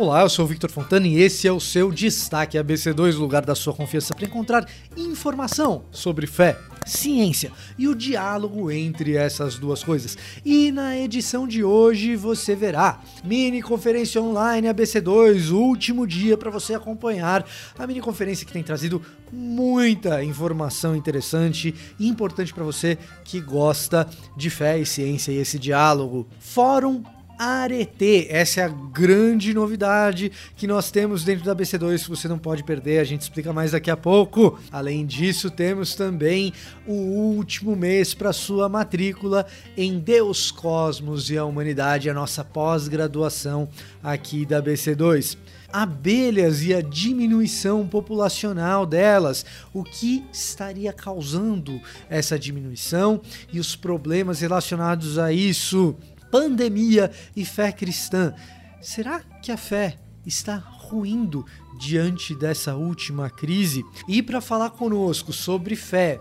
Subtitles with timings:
[0.00, 3.54] Olá, eu sou o Victor Fontana e esse é o seu Destaque ABC2, lugar da
[3.54, 10.16] sua confiança para encontrar informação sobre fé, ciência e o diálogo entre essas duas coisas.
[10.42, 16.72] E na edição de hoje você verá mini conferência online ABC2, último dia para você
[16.72, 17.46] acompanhar
[17.78, 24.08] a mini conferência que tem trazido muita informação interessante e importante para você que gosta
[24.34, 26.26] de fé e ciência e esse diálogo.
[26.38, 27.04] Fórum
[27.40, 28.26] Arete.
[28.28, 32.62] Essa é a grande novidade que nós temos dentro da BC2 que você não pode
[32.62, 34.60] perder, a gente explica mais daqui a pouco.
[34.70, 36.52] Além disso, temos também
[36.86, 43.70] o último mês para sua matrícula em Deus, Cosmos e a Humanidade, a nossa pós-graduação
[44.02, 45.38] aqui da BC2
[45.72, 53.20] abelhas e a diminuição populacional delas, o que estaria causando essa diminuição
[53.52, 55.96] e os problemas relacionados a isso
[56.30, 58.34] pandemia e fé cristã.
[58.80, 61.44] Será que a fé está ruindo
[61.78, 63.84] diante dessa última crise?
[64.08, 66.20] E para falar conosco sobre fé,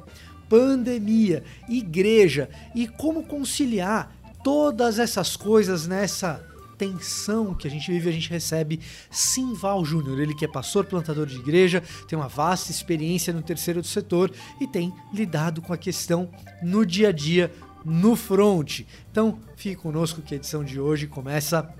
[0.50, 6.45] pandemia, igreja e como conciliar todas essas coisas nessa
[6.80, 8.80] tensão que a gente vive, a gente recebe
[9.12, 10.17] Simval Júnior.
[10.17, 14.31] Ele que é pastor plantador de igreja, tem uma vasta experiência no terceiro setor
[14.62, 16.30] e tem lidado com a questão
[16.64, 17.52] no dia a dia
[17.85, 18.81] no front.
[19.11, 21.73] Então, fique conosco que a edição de hoje começa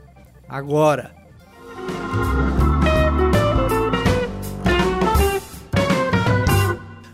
[0.47, 1.16] agora.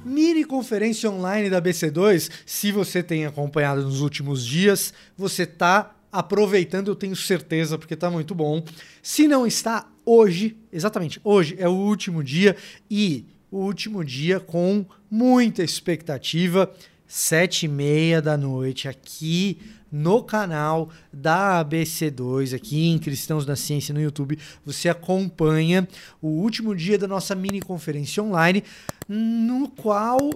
[0.04, 6.88] Mini conferência online da BC2, se você tem acompanhado nos últimos dias, você está aproveitando,
[6.88, 8.64] eu tenho certeza, porque está muito bom.
[9.02, 12.56] Se não está, hoje, exatamente, hoje é o último dia
[12.90, 16.72] e o último dia com muita expectativa
[17.16, 19.58] sete e meia da noite, aqui
[19.90, 24.38] no canal da ABC2, aqui em Cristãos da Ciência no YouTube.
[24.66, 25.88] Você acompanha
[26.22, 28.66] o último dia da nossa mini conferência online,
[29.08, 30.30] no qual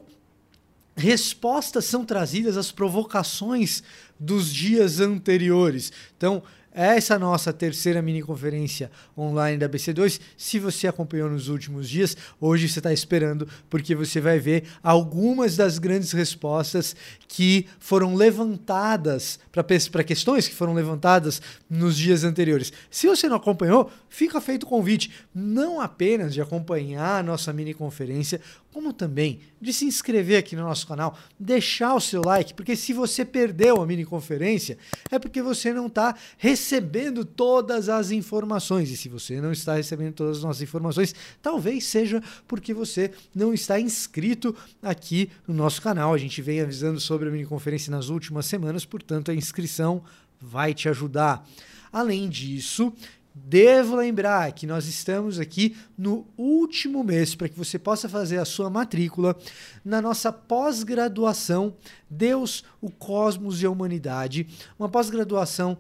[0.96, 3.84] respostas são trazidas às provocações
[4.18, 5.92] dos dias anteriores.
[6.16, 6.42] Então,
[6.80, 10.22] essa nossa terceira mini conferência online da BC2.
[10.38, 15.58] Se você acompanhou nos últimos dias, hoje você está esperando, porque você vai ver algumas
[15.58, 16.96] das grandes respostas
[17.28, 22.72] que foram levantadas para questões que foram levantadas nos dias anteriores.
[22.90, 27.74] Se você não acompanhou, fica feito o convite, não apenas de acompanhar a nossa mini
[27.74, 28.40] conferência,
[28.72, 32.94] como também de se inscrever aqui no nosso canal, deixar o seu like, porque se
[32.94, 34.78] você perdeu a mini conferência,
[35.12, 38.90] é porque você não está recebendo todas as informações.
[38.92, 43.54] E se você não está recebendo todas as nossas informações, talvez seja porque você não
[43.54, 46.14] está inscrito aqui no nosso canal.
[46.14, 50.04] A gente vem avisando sobre a mini conferência nas últimas semanas, portanto, a inscrição
[50.40, 51.46] vai te ajudar.
[51.92, 52.94] Além disso,
[53.34, 58.46] Devo lembrar que nós estamos aqui no último mês para que você possa fazer a
[58.46, 59.38] sua matrícula
[59.86, 61.76] na nossa pós-graduação
[62.10, 64.48] Deus, o Cosmos e a Humanidade,
[64.78, 65.78] uma pós-graduação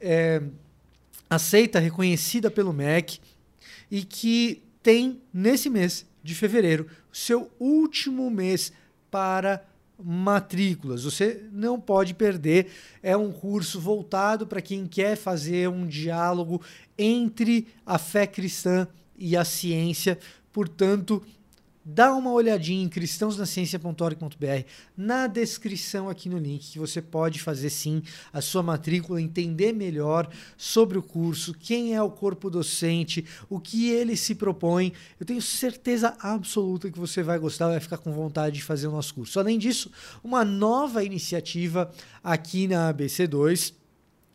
[0.00, 0.42] é,
[1.28, 3.18] aceita, reconhecida pelo MEC
[3.90, 8.72] e que tem nesse mês de fevereiro seu último mês
[9.10, 9.64] para
[10.04, 11.04] matrículas.
[11.04, 12.70] Você não pode perder.
[13.02, 16.60] É um curso voltado para quem quer fazer um diálogo
[16.98, 20.18] entre a fé cristã e a ciência.
[20.52, 21.22] Portanto,
[21.84, 28.02] dá uma olhadinha em cristãosnaciencia.org.br na descrição aqui no link que você pode fazer sim
[28.32, 33.90] a sua matrícula, entender melhor sobre o curso, quem é o corpo docente, o que
[33.90, 34.92] ele se propõe.
[35.20, 38.92] Eu tenho certeza absoluta que você vai gostar, vai ficar com vontade de fazer o
[38.92, 39.38] nosso curso.
[39.38, 39.90] Além disso,
[40.22, 41.90] uma nova iniciativa
[42.22, 43.74] aqui na ABC2,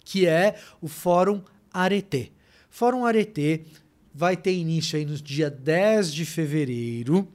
[0.06, 1.42] que é o Fórum
[1.74, 2.32] Arete.
[2.70, 3.66] Fórum Arete
[4.14, 7.28] vai ter início aí no dia 10 de fevereiro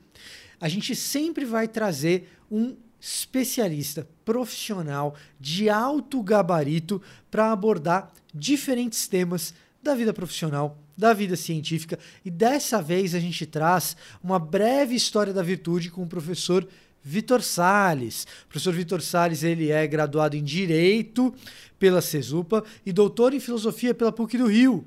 [0.65, 9.53] a gente sempre vai trazer um especialista profissional de alto gabarito para abordar diferentes temas
[9.83, 15.35] da vida profissional, da vida científica e dessa vez a gente traz uma breve história
[15.35, 16.67] da virtude com o professor
[17.03, 18.27] Vitor Sales.
[18.47, 21.35] O professor Vitor Sales ele é graduado em Direito
[21.79, 24.87] pela CESUPA e doutor em Filosofia pela PUC do Rio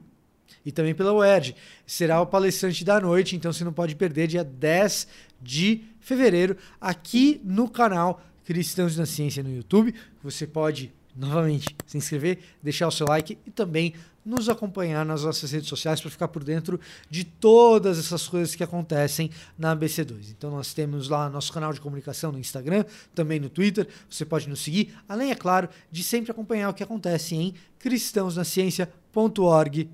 [0.65, 1.55] e também pela UERJ.
[1.85, 5.07] Será o palestrante da noite, então você não pode perder, dia 10
[5.41, 9.94] de fevereiro, aqui no canal Cristãos na Ciência no YouTube.
[10.23, 13.94] Você pode novamente se inscrever, deixar o seu like e também
[14.27, 16.77] nos acompanhar nas nossas redes sociais para ficar por dentro
[17.09, 20.33] de todas essas coisas que acontecem na ABC2.
[20.38, 22.83] Então nós temos lá nosso canal de comunicação no Instagram,
[23.15, 26.83] também no Twitter, você pode nos seguir, além é claro de sempre acompanhar o que
[26.83, 29.89] acontece em cristãosnaciencia.org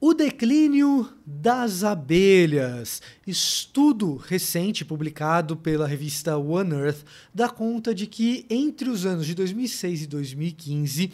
[0.00, 3.02] O declínio das abelhas.
[3.26, 7.04] Estudo recente publicado pela revista One Earth
[7.34, 11.12] dá conta de que entre os anos de 2006 e 2015,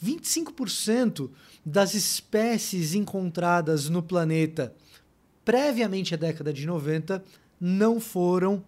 [0.00, 1.28] 25%
[1.64, 4.72] das espécies encontradas no planeta
[5.44, 7.24] previamente à década de 90
[7.60, 8.62] não foram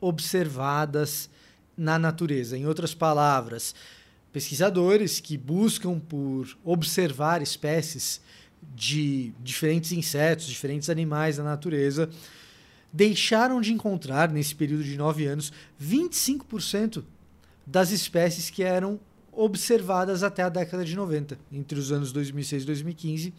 [0.00, 1.30] observadas
[1.76, 2.56] na natureza.
[2.56, 3.74] Em outras palavras,
[4.32, 8.20] pesquisadores que buscam por observar espécies
[8.74, 12.08] de diferentes insetos, diferentes animais da natureza,
[12.92, 15.52] deixaram de encontrar, nesse período de nove anos,
[15.82, 17.04] 25%
[17.66, 18.98] das espécies que eram
[19.32, 21.38] observadas até a década de 90.
[21.52, 23.34] Entre os anos 2006 e 2015,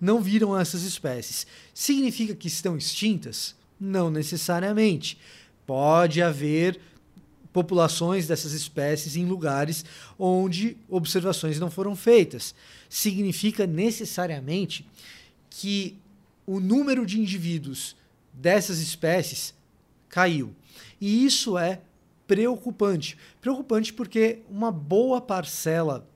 [0.00, 1.46] não viram essas espécies.
[1.74, 3.54] Significa que estão extintas?
[3.78, 5.18] Não necessariamente.
[5.66, 6.80] Pode haver
[7.52, 9.84] populações dessas espécies em lugares
[10.18, 12.54] onde observações não foram feitas.
[12.88, 14.86] Significa necessariamente
[15.48, 15.96] que
[16.46, 17.96] o número de indivíduos
[18.32, 19.54] dessas espécies
[20.08, 20.54] caiu.
[21.00, 21.80] E isso é
[22.26, 23.16] preocupante.
[23.40, 26.08] Preocupante porque uma boa parcela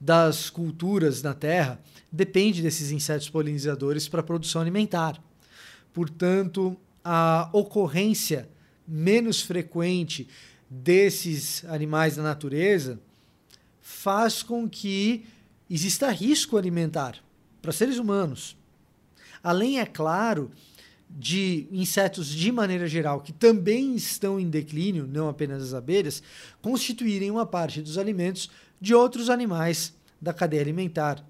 [0.00, 1.80] das culturas na Terra
[2.10, 5.20] depende desses insetos polinizadores para a produção alimentar.
[5.92, 8.48] Portanto, a ocorrência
[8.88, 10.26] menos frequente
[10.70, 12.98] desses animais da natureza
[13.80, 15.26] faz com que
[15.68, 17.22] exista risco alimentar
[17.60, 18.56] para seres humanos.
[19.42, 20.50] Além, é claro,
[21.10, 26.22] de insetos de maneira geral que também estão em declínio, não apenas as abelhas,
[26.60, 28.50] constituírem uma parte dos alimentos
[28.80, 31.24] de outros animais da cadeia alimentar.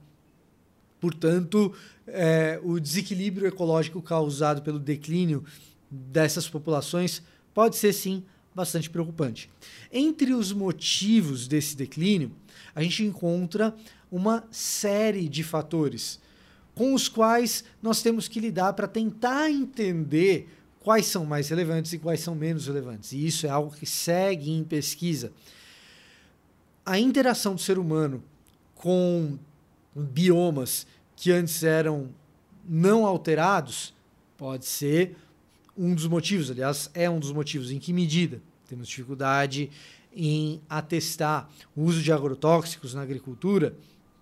[1.00, 1.72] Portanto,
[2.06, 5.44] é, o desequilíbrio ecológico causado pelo declínio
[5.90, 7.22] dessas populações
[7.58, 8.22] pode ser sim
[8.54, 9.50] bastante preocupante.
[9.92, 12.30] Entre os motivos desse declínio,
[12.72, 13.74] a gente encontra
[14.12, 16.20] uma série de fatores
[16.72, 21.98] com os quais nós temos que lidar para tentar entender quais são mais relevantes e
[21.98, 23.10] quais são menos relevantes.
[23.10, 25.32] E isso é algo que segue em pesquisa.
[26.86, 28.22] A interação do ser humano
[28.72, 29.36] com
[29.96, 32.08] biomas que antes eram
[32.64, 33.92] não alterados
[34.36, 35.16] pode ser
[35.78, 37.70] um dos motivos, aliás, é um dos motivos.
[37.70, 38.42] Em que medida?
[38.68, 39.70] Temos dificuldade
[40.14, 43.76] em atestar o uso de agrotóxicos na agricultura,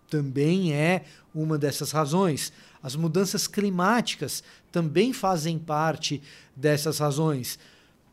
[0.09, 1.05] também é
[1.35, 2.53] uma dessas razões.
[2.83, 6.23] As mudanças climáticas também fazem parte
[6.55, 7.59] dessas razões.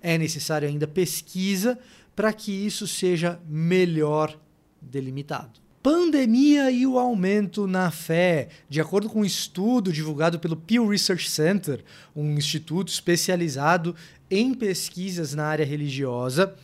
[0.01, 1.77] É necessário ainda pesquisa
[2.15, 4.39] para que isso seja melhor
[4.81, 8.47] delimitado pandemia e o aumento na fé.
[8.69, 11.83] De acordo com um estudo divulgado pelo Pew Research Center,
[12.15, 13.93] um instituto especializado
[14.31, 16.55] em pesquisas na área religiosa,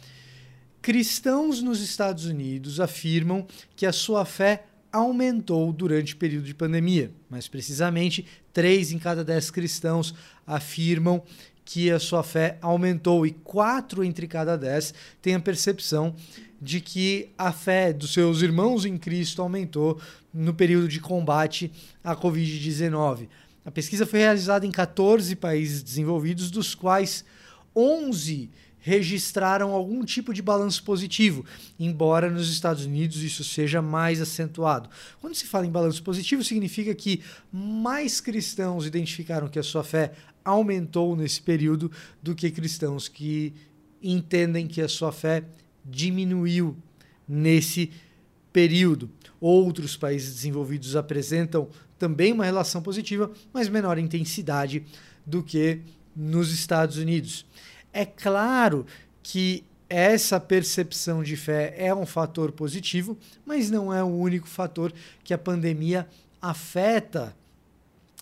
[0.82, 3.46] cristãos nos Estados Unidos afirmam
[3.76, 7.12] que a sua fé aumentou durante o período de pandemia.
[7.30, 10.16] Mais precisamente, três em cada dez cristãos
[10.48, 11.22] afirmam
[11.72, 16.16] que a sua fé aumentou e quatro entre cada dez têm a percepção
[16.60, 20.02] de que a fé dos seus irmãos em Cristo aumentou
[20.34, 21.72] no período de combate
[22.04, 23.28] à Covid-19.
[23.64, 27.24] A pesquisa foi realizada em 14 países desenvolvidos, dos quais
[27.76, 28.50] 11
[28.90, 31.46] registraram algum tipo de balanço positivo,
[31.80, 34.90] embora nos Estados Unidos isso seja mais acentuado.
[35.22, 37.22] Quando se fala em balanço positivo, significa que
[37.54, 40.14] mais cristãos identificaram que a sua fé
[40.44, 41.92] aumentou nesse período
[42.22, 43.54] do que cristãos que
[44.02, 45.44] entendem que a sua fé
[45.86, 46.76] diminuiu
[47.28, 47.92] nesse
[48.52, 49.08] período.
[49.40, 51.70] Outros países desenvolvidos apresentam
[52.00, 54.84] também uma relação positiva, mas menor intensidade
[55.26, 55.82] do que
[56.16, 57.46] nos Estados Unidos.
[57.94, 58.86] É claro
[59.24, 64.94] que essa percepção de fé é um fator positivo, mas não é o único fator
[65.24, 66.08] que a pandemia
[66.40, 67.36] afeta,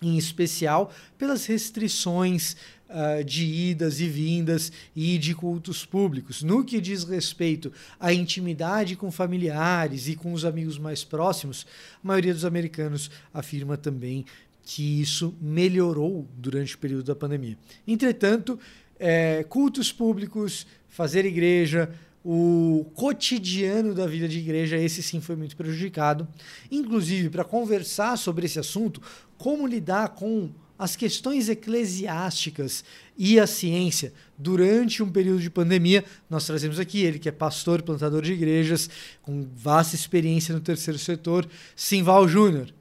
[0.01, 2.55] em especial pelas restrições
[2.88, 6.41] uh, de idas e vindas e de cultos públicos.
[6.41, 11.65] No que diz respeito à intimidade com familiares e com os amigos mais próximos,
[12.03, 14.25] a maioria dos americanos afirma também
[14.63, 17.57] que isso melhorou durante o período da pandemia.
[17.88, 18.59] Entretanto,
[19.00, 25.56] é, cultos públicos, fazer igreja, o cotidiano da vida de igreja, esse sim foi muito
[25.56, 26.27] prejudicado.
[26.70, 29.01] Inclusive, para conversar sobre esse assunto,
[29.38, 32.84] como lidar com as questões eclesiásticas
[33.18, 36.06] e a ciência durante um período de pandemia.
[36.30, 38.89] Nós trazemos aqui ele, que é pastor, plantador de igrejas,
[39.22, 42.72] com vasta experiência no terceiro setor, Simval Júnior.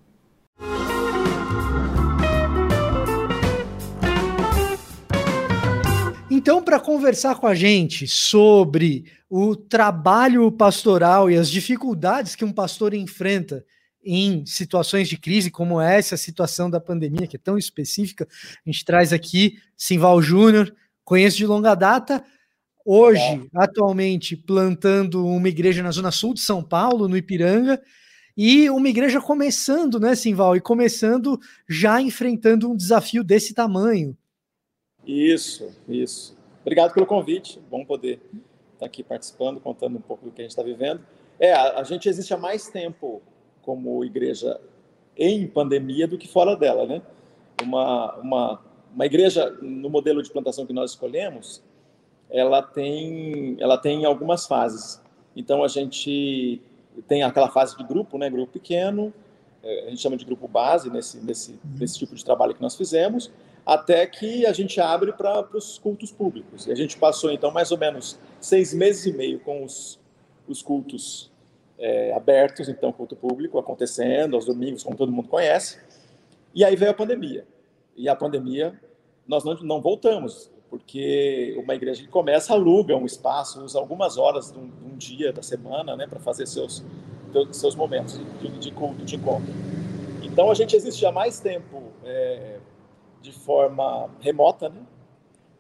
[6.47, 12.53] Então, para conversar com a gente sobre o trabalho pastoral e as dificuldades que um
[12.53, 13.65] pastor enfrenta
[14.01, 18.29] em situações de crise como essa, situação da pandemia, que é tão específica.
[18.65, 20.73] A gente traz aqui Simval Júnior,
[21.05, 22.25] conheço de longa data,
[22.85, 23.41] hoje, é.
[23.53, 27.83] atualmente, plantando uma igreja na zona sul de São Paulo, no Ipiranga,
[28.37, 34.17] e uma igreja começando, né, Simval, e começando já enfrentando um desafio desse tamanho.
[35.05, 36.36] Isso, isso.
[36.67, 38.21] Obrigado pelo convite, bom poder
[38.73, 41.01] estar aqui participando, contando um pouco do que a gente está vivendo.
[41.39, 43.23] É, a, a gente existe há mais tempo
[43.63, 44.61] como igreja
[45.17, 47.03] em pandemia do que fora dela, né?
[47.63, 48.61] Uma, uma,
[48.93, 51.63] uma igreja no modelo de plantação que nós escolhemos,
[52.29, 55.01] ela tem, ela tem algumas fases.
[55.37, 56.61] Então a gente
[57.07, 58.29] tem aquela fase de grupo, né?
[58.29, 59.15] Grupo pequeno,
[59.63, 62.75] é, a gente chama de grupo base nesse, nesse, nesse tipo de trabalho que nós
[62.75, 63.31] fizemos,
[63.67, 66.69] até que a gente abre para os cultos públicos.
[66.69, 69.99] E a gente passou então mais ou menos seis meses e meio com os,
[70.47, 71.33] os cultos
[71.77, 75.79] é, abertos, então, culto público acontecendo aos domingos, como todo mundo conhece.
[76.55, 77.45] E aí veio a pandemia.
[77.97, 78.81] E a pandemia,
[79.27, 84.53] nós não, não voltamos, porque uma igreja que começa aluga um espaço, usa algumas horas
[84.53, 86.85] de um, de um dia da semana né, para fazer seus,
[87.51, 89.53] seus momentos de, de culto, de encontro.
[90.23, 92.59] Então a gente existe há mais tempo é,
[93.23, 94.81] de forma remota né,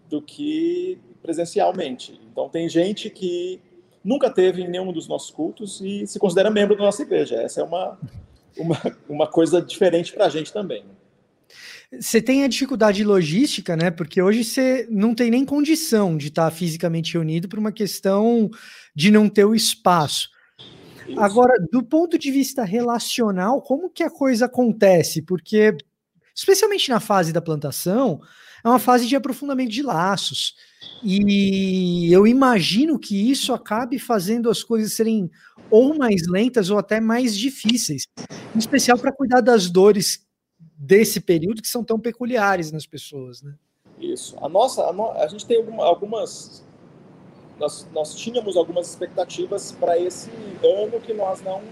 [0.08, 2.20] do que presencialmente.
[2.30, 3.60] Então tem gente que
[4.04, 7.36] nunca teve em nenhum dos nossos cultos e se considera membro da nossa igreja.
[7.36, 7.98] Essa é uma,
[8.56, 10.84] uma, uma coisa diferente para a gente também.
[11.92, 13.90] Você tem a dificuldade logística, né?
[13.90, 18.50] Porque hoje você não tem nem condição de estar fisicamente reunido por uma questão
[18.94, 20.28] de não ter o espaço.
[21.08, 21.20] Isso.
[21.20, 25.22] Agora, do ponto de vista relacional, como que a coisa acontece?
[25.22, 25.76] Porque,
[26.36, 28.20] especialmente na fase da plantação,
[28.62, 30.54] é uma fase de aprofundamento de laços.
[31.02, 35.30] E eu imagino que isso acabe fazendo as coisas serem
[35.70, 38.06] ou mais lentas ou até mais difíceis,
[38.54, 40.26] em especial para cuidar das dores
[40.58, 43.54] desse período que são tão peculiares nas pessoas, né?
[43.98, 44.36] Isso.
[44.42, 46.62] A nossa, a, no, a gente tem algumas,
[47.58, 50.30] nós, nós tínhamos algumas expectativas para esse
[50.62, 51.62] ano que nós não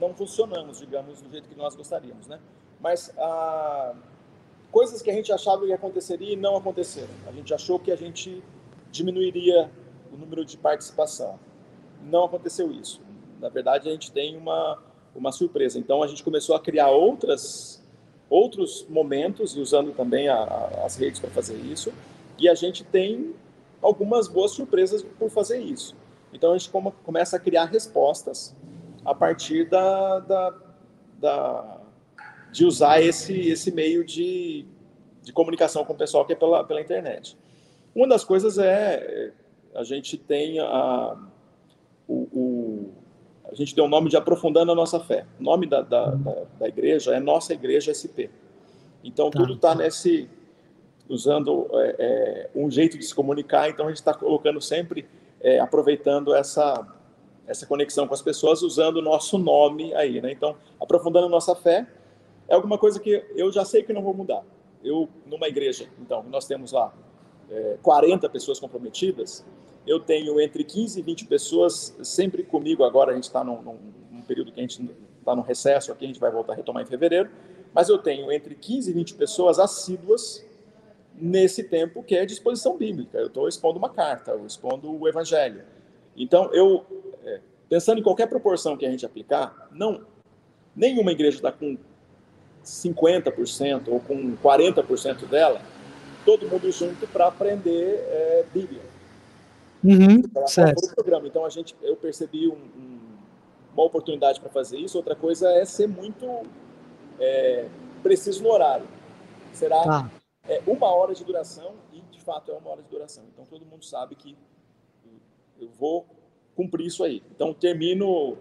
[0.00, 2.40] não funcionamos, digamos, do jeito que nós gostaríamos, né?
[2.80, 3.94] Mas a
[4.70, 7.10] coisas que a gente achava que aconteceria e não aconteceram.
[7.26, 8.42] A gente achou que a gente
[8.90, 9.70] diminuiria
[10.12, 11.38] o número de participação.
[12.02, 13.00] Não aconteceu isso.
[13.40, 14.78] Na verdade, a gente tem uma,
[15.14, 15.78] uma surpresa.
[15.78, 17.82] Então, a gente começou a criar outras,
[18.28, 21.92] outros momentos, e usando também a, a, as redes para fazer isso,
[22.38, 23.34] e a gente tem
[23.82, 25.96] algumas boas surpresas por fazer isso.
[26.32, 28.54] Então, a gente come, começa a criar respostas
[29.04, 30.54] a partir da, da,
[31.18, 31.79] da
[32.52, 34.66] de usar esse, esse meio de,
[35.22, 37.36] de comunicação com o pessoal que é pela, pela internet.
[37.94, 39.32] Uma das coisas é
[39.74, 41.16] a gente tem a,
[42.08, 42.90] o, o
[43.50, 45.26] a gente deu o nome de Aprofundando a Nossa Fé.
[45.38, 48.30] O nome da, da, da, da igreja é Nossa Igreja SP.
[49.02, 49.40] Então, tá.
[49.40, 50.30] tudo está nesse.
[51.08, 55.04] usando é, é, um jeito de se comunicar, então a gente está colocando sempre,
[55.40, 56.86] é, aproveitando essa,
[57.44, 60.20] essa conexão com as pessoas, usando o nosso nome aí.
[60.20, 60.30] Né?
[60.30, 61.88] Então, Aprofundando a Nossa Fé
[62.50, 64.44] é alguma coisa que eu já sei que não vou mudar.
[64.82, 66.92] Eu, numa igreja, então, nós temos lá
[67.48, 69.46] é, 40 pessoas comprometidas,
[69.86, 72.82] eu tenho entre 15 e 20 pessoas sempre comigo.
[72.82, 73.78] Agora a gente está num, num,
[74.10, 74.90] num, período que a gente
[75.20, 77.30] está no recesso aqui, a gente vai voltar a retomar em fevereiro,
[77.72, 80.44] mas eu tenho entre 15 e 20 pessoas assíduas
[81.14, 83.16] nesse tempo que é disposição bíblica.
[83.16, 85.62] Eu estou expondo uma carta, eu expondo o evangelho.
[86.16, 86.84] Então, eu,
[87.24, 90.04] é, pensando em qualquer proporção que a gente aplicar, não
[90.74, 91.76] nenhuma igreja está com
[92.64, 95.60] 50% ou com 40% dela,
[96.24, 98.82] todo mundo junto para aprender é, Bíblia.
[99.82, 100.94] Uhum, certo.
[100.94, 101.26] programa.
[101.26, 102.98] Então a gente, eu percebi um, um,
[103.72, 104.96] uma oportunidade para fazer isso.
[104.96, 106.26] Outra coisa é ser muito
[107.18, 107.66] é,
[108.02, 108.86] preciso no horário.
[109.52, 110.10] Será tá.
[110.46, 113.24] é, uma hora de duração e de fato é uma hora de duração.
[113.32, 114.36] Então todo mundo sabe que
[115.58, 116.06] eu vou
[116.54, 117.22] cumprir isso aí.
[117.34, 118.36] Então termino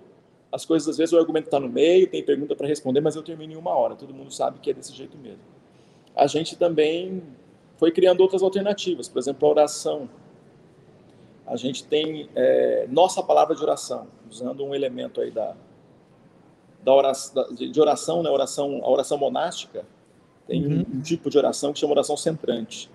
[0.51, 3.21] as coisas, às vezes, o argumento está no meio, tem pergunta para responder, mas eu
[3.21, 3.95] termino em uma hora.
[3.95, 5.41] Todo mundo sabe que é desse jeito mesmo.
[6.15, 7.21] A gente também
[7.77, 10.09] foi criando outras alternativas, por exemplo, a oração.
[11.45, 15.55] A gente tem é, nossa palavra de oração, usando um elemento aí da,
[16.83, 18.29] da oração, de oração, né?
[18.29, 19.85] oração, a oração monástica,
[20.47, 20.85] tem uhum.
[20.95, 22.89] um, tipo de oração que chama oração centrante.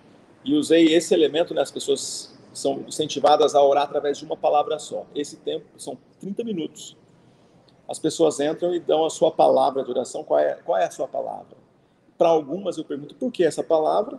[0.44, 1.62] E usei esse elemento, né?
[1.62, 5.06] as pessoas são incentivadas a orar através de uma palavra só.
[5.14, 6.96] Esse tempo são 30 minutos
[7.88, 10.24] as pessoas entram e dão a sua palavra de oração.
[10.24, 11.56] Qual é, qual é a sua palavra?
[12.16, 14.18] Para algumas eu pergunto por que essa palavra,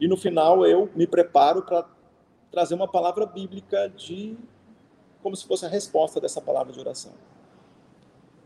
[0.00, 1.86] e no final eu me preparo para
[2.50, 4.36] trazer uma palavra bíblica de
[5.22, 7.12] como se fosse a resposta dessa palavra de oração.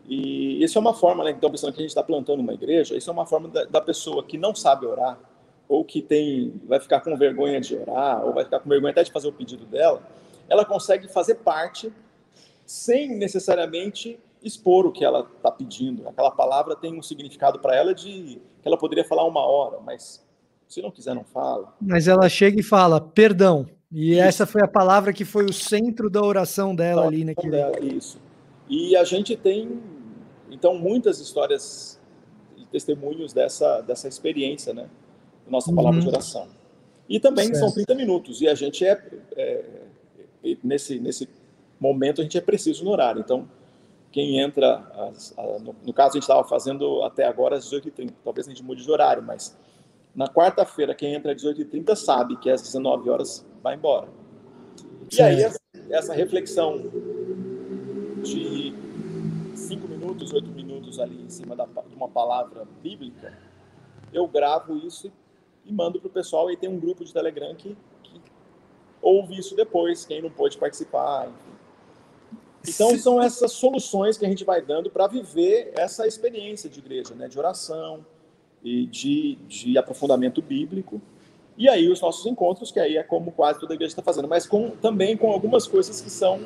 [0.09, 1.31] E isso é uma forma, né?
[1.31, 3.81] Então, pensando que a gente está plantando uma igreja, isso é uma forma da, da,
[3.81, 5.19] pessoa que não sabe orar,
[5.69, 9.03] ou que tem, vai ficar com vergonha de orar, ou vai ficar com vergonha até
[9.03, 10.01] de fazer o pedido dela,
[10.49, 11.93] ela consegue fazer parte
[12.65, 16.09] sem necessariamente expor o que ela está pedindo.
[16.09, 20.25] Aquela palavra tem um significado para ela de que ela poderia falar uma hora, mas
[20.69, 21.75] se não quiser, não fala.
[21.81, 23.67] Mas ela chega e fala, perdão.
[23.91, 24.21] E isso.
[24.21, 27.53] essa foi a palavra que foi o centro da oração dela da ali naquele.
[27.53, 28.19] Dela, isso.
[28.69, 29.81] E a gente tem,
[30.51, 32.01] então, muitas histórias
[32.57, 34.89] e testemunhos dessa, dessa experiência, né?
[35.49, 36.05] Nossa palavra uhum.
[36.05, 36.49] de oração.
[37.09, 37.61] E também certo.
[37.61, 38.41] são 30 minutos.
[38.41, 39.01] E a gente é,
[39.37, 39.65] é,
[40.63, 41.29] nesse, nesse
[41.79, 43.21] momento, a gente é preciso no horário.
[43.21, 43.49] Então,
[44.17, 48.15] quem entra, a, no, no, caso, a gente estava fazendo até agora às 18h30.
[48.25, 49.55] Talvez a gente mude de horário, mas
[50.15, 54.09] na quarta-feira, quem entra às 18h30 sabe que às 19 horas vai embora.
[55.13, 55.47] E aí,
[55.91, 56.79] essa reflexão
[58.23, 58.73] de
[59.55, 63.37] 5 minutos, 8 minutos ali em cima da, de uma palavra bíblica,
[64.15, 65.13] eu gravo isso
[65.63, 66.51] e mando para o pessoal.
[66.51, 68.19] E tem um grupo de Telegram que, que
[69.03, 71.56] ouve isso depois, quem não pôde participar, enfim.
[72.69, 77.15] Então, são essas soluções que a gente vai dando para viver essa experiência de igreja,
[77.15, 77.29] né?
[77.29, 78.05] de oração,
[78.67, 81.01] e de, de aprofundamento bíblico.
[81.57, 84.27] E aí os nossos encontros, que aí é como quase toda a igreja está fazendo,
[84.27, 86.41] mas com, também com algumas coisas que são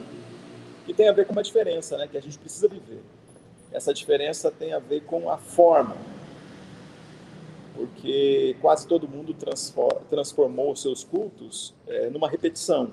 [0.85, 3.01] que tem a ver com uma diferença, né, que a gente precisa viver.
[3.73, 5.97] Essa diferença tem a ver com a forma,
[7.75, 9.35] porque quase todo mundo
[10.11, 12.93] transformou os seus cultos é, numa repetição.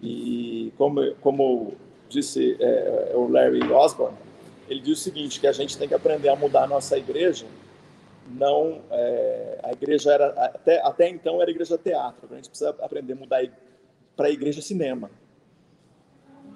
[0.00, 1.74] E como, como
[2.12, 4.16] disse é, o Larry Osborne,
[4.68, 7.46] ele diz o seguinte, que a gente tem que aprender a mudar a nossa igreja
[8.30, 13.14] não é, a igreja era até até então era igreja teatro a gente precisa aprender
[13.14, 13.42] a mudar
[14.16, 15.10] para a igreja cinema.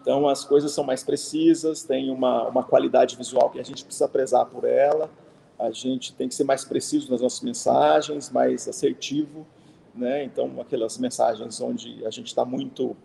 [0.01, 4.09] Então as coisas são mais precisas tem uma, uma qualidade visual que a gente precisa
[4.09, 5.11] prezar por ela
[5.59, 9.47] a gente tem que ser mais preciso nas nossas mensagens mais assertivo
[9.95, 10.25] né?
[10.25, 12.97] Então aquelas mensagens onde a gente está muito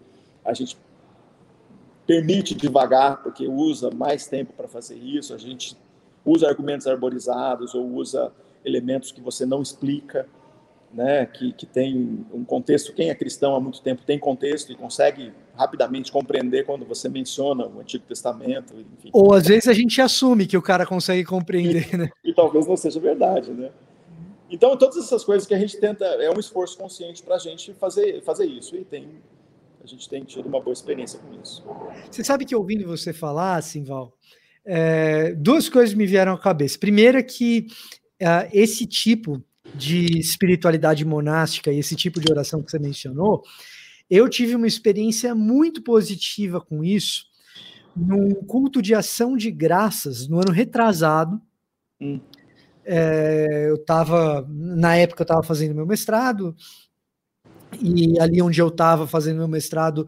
[0.46, 0.78] a gente
[2.12, 5.78] permite devagar porque usa mais tempo para fazer isso a gente
[6.26, 8.34] usa argumentos arborizados ou usa
[8.66, 10.28] elementos que você não explica,
[10.94, 12.94] né, que, que tem um contexto.
[12.94, 17.66] Quem é cristão há muito tempo tem contexto e consegue rapidamente compreender quando você menciona
[17.66, 18.74] o Antigo Testamento.
[18.98, 19.10] Enfim.
[19.14, 22.10] Ou às vezes a gente assume que o cara consegue compreender, e, né?
[22.26, 23.72] E talvez não seja verdade, né?
[24.50, 27.74] Então, todas essas coisas que a gente tenta, é um esforço consciente para a gente
[27.74, 28.76] fazer, fazer isso.
[28.76, 29.08] E tem,
[29.84, 31.64] a gente tem tido uma boa experiência com isso.
[32.10, 34.16] Você sabe que ouvindo você falar, assim, Val,
[34.66, 36.78] é, duas coisas me vieram à cabeça.
[36.78, 37.68] Primeiro é que
[38.22, 43.42] uh, esse tipo de espiritualidade monástica e esse tipo de oração que você mencionou,
[44.10, 47.32] eu tive uma experiência muito positiva com isso
[47.96, 51.42] num culto de ação de graças no ano retrasado.
[52.00, 52.20] Hum.
[52.84, 56.56] É, eu estava, na época, eu estava fazendo meu mestrado,
[57.80, 60.08] e ali onde eu estava fazendo meu mestrado,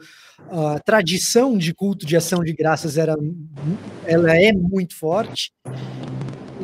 [0.49, 3.15] a tradição de culto de ação de graças era,
[4.05, 5.51] ela é muito forte.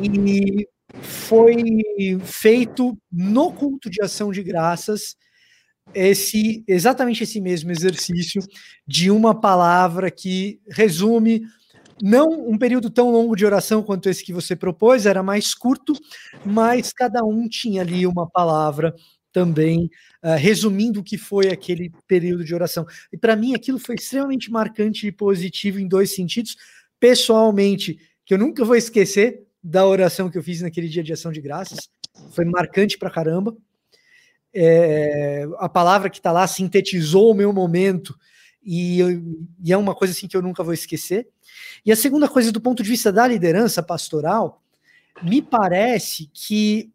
[0.02, 0.66] E
[1.02, 1.56] foi
[2.22, 5.16] feito no culto de ação de graças
[5.94, 8.42] esse exatamente esse mesmo exercício
[8.86, 11.42] de uma palavra que resume
[12.02, 15.92] não um período tão longo de oração quanto esse que você propôs, era mais curto,
[16.44, 18.94] mas cada um tinha ali uma palavra
[19.32, 19.90] também
[20.22, 22.86] uh, resumindo o que foi aquele período de oração.
[23.12, 26.56] E para mim aquilo foi extremamente marcante e positivo em dois sentidos.
[26.98, 31.30] Pessoalmente, que eu nunca vou esquecer, da oração que eu fiz naquele dia de ação
[31.30, 31.90] de graças.
[32.30, 33.56] Foi marcante pra caramba.
[34.52, 38.18] É, a palavra que está lá sintetizou o meu momento
[38.64, 39.00] e,
[39.62, 41.28] e, é uma coisa assim que eu nunca vou esquecer.
[41.84, 44.62] E a segunda coisa, do ponto de vista da liderança pastoral,
[45.22, 46.90] me parece que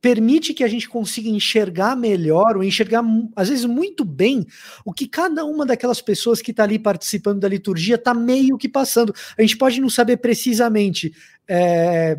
[0.00, 3.02] permite que a gente consiga enxergar melhor, ou enxergar,
[3.36, 4.46] às vezes, muito bem,
[4.84, 8.68] o que cada uma daquelas pessoas que está ali participando da liturgia está meio que
[8.68, 9.14] passando.
[9.36, 11.12] A gente pode não saber precisamente,
[11.48, 12.18] é,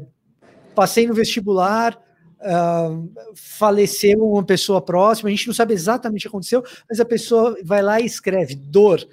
[0.73, 1.97] passei no vestibular,
[2.43, 7.05] uh, faleceu uma pessoa próxima, a gente não sabe exatamente o que aconteceu, mas a
[7.05, 9.07] pessoa vai lá e escreve dor.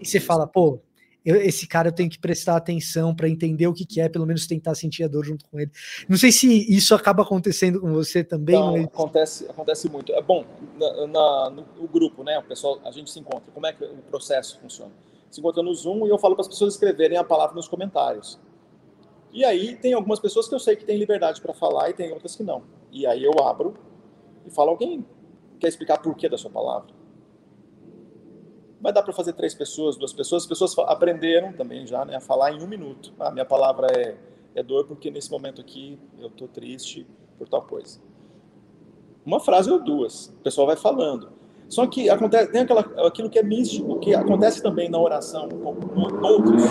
[0.00, 0.80] E você fala, pô,
[1.28, 4.24] eu, esse cara eu tenho que prestar atenção para entender o que, que, é, pelo
[4.24, 5.70] menos tentar sentir a dor junto com ele.
[6.08, 8.58] Não sei se isso acaba acontecendo com você também.
[8.58, 8.84] Não, mas...
[8.86, 10.10] acontece, acontece muito.
[10.14, 10.46] É bom,
[10.78, 12.38] na, na, no grupo, né?
[12.38, 13.52] O pessoal, a gente se encontra.
[13.52, 14.90] Como é que o processo funciona?
[15.30, 18.40] Se encontra no Zoom e eu falo para as pessoas escreverem a palavra nos comentários.
[19.30, 22.10] E aí tem algumas pessoas que eu sei que têm liberdade para falar e tem
[22.10, 22.62] outras que não.
[22.90, 23.74] E aí eu abro
[24.46, 25.04] e falo alguém
[25.60, 26.97] quer explicar por que da sua palavra?
[28.80, 30.44] Vai dar para fazer três pessoas, duas pessoas.
[30.44, 33.12] As pessoas aprenderam também já né, a falar em um minuto.
[33.18, 34.16] A ah, minha palavra é,
[34.54, 38.00] é dor porque nesse momento aqui eu estou triste por tal coisa.
[39.26, 40.28] Uma frase ou duas.
[40.28, 41.32] O pessoal vai falando.
[41.68, 45.74] Só que acontece, tem aquela, aquilo que é místico, que acontece também na oração, com,
[46.24, 46.62] outros.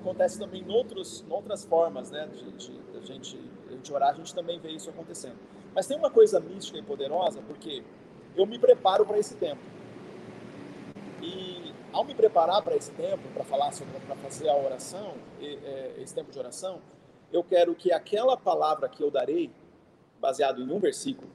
[0.00, 2.26] Acontece também em, outros, outras formas, né?
[2.26, 3.36] De, de, de, gente,
[3.68, 5.36] de gente orar, a gente também vê isso acontecendo.
[5.72, 7.84] Mas tem uma coisa mística e poderosa, porque
[8.36, 9.60] eu me preparo para esse tempo.
[11.22, 15.94] E ao me preparar para esse tempo, para falar sobre, para fazer a oração, é,
[15.98, 16.80] esse tempo de oração,
[17.32, 19.50] eu quero que aquela palavra que eu darei
[20.20, 21.30] baseado em um versículo,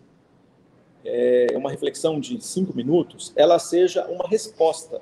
[1.05, 5.01] é, uma reflexão de cinco minutos, ela seja uma resposta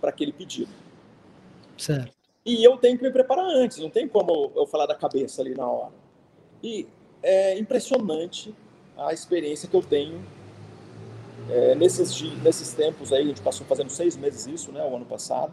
[0.00, 0.70] para aquele pedido.
[1.76, 2.14] Certo.
[2.44, 5.52] E eu tenho que me preparar antes, não tem como eu falar da cabeça ali
[5.54, 5.92] na hora.
[6.62, 6.86] E
[7.22, 8.54] é impressionante
[8.96, 10.24] a experiência que eu tenho
[11.48, 15.06] é, nesses, nesses tempos aí, a gente passou fazendo seis meses isso, né, o ano
[15.06, 15.52] passado,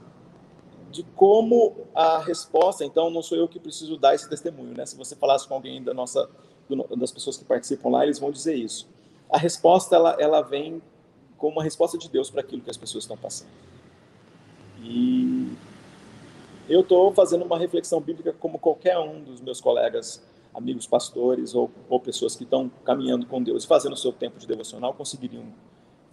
[0.91, 4.85] de como a resposta, então não sou eu que preciso dar esse testemunho, né?
[4.85, 6.29] Se você falasse com alguém da nossa
[6.95, 8.87] das pessoas que participam lá, eles vão dizer isso.
[9.29, 10.81] A resposta ela, ela vem
[11.35, 13.49] como uma resposta de Deus para aquilo que as pessoas estão passando.
[14.81, 15.51] E
[16.69, 20.21] eu estou fazendo uma reflexão bíblica como qualquer um dos meus colegas,
[20.53, 24.45] amigos pastores ou, ou pessoas que estão caminhando com Deus, fazendo o seu tempo de
[24.47, 25.45] devocional, conseguiriam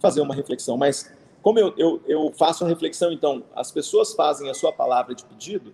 [0.01, 0.75] fazer uma reflexão.
[0.75, 1.09] Mas
[1.41, 5.23] como eu, eu, eu faço a reflexão, então, as pessoas fazem a sua palavra de
[5.23, 5.73] pedido,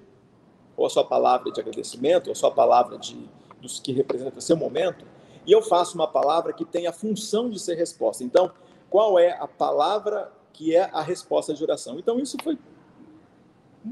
[0.75, 3.17] ou a sua palavra de agradecimento, ou a sua palavra de,
[3.61, 5.05] dos que representa seu momento,
[5.45, 8.23] e eu faço uma palavra que tem a função de ser resposta.
[8.23, 8.51] Então,
[8.89, 11.97] qual é a palavra que é a resposta de oração?
[11.97, 12.57] Então, isso foi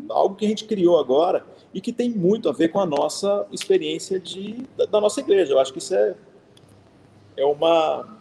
[0.09, 3.45] algo que a gente criou agora e que tem muito a ver com a nossa
[3.51, 5.53] experiência de, da, da nossa igreja.
[5.53, 6.15] Eu acho que isso é,
[7.37, 8.17] é uma.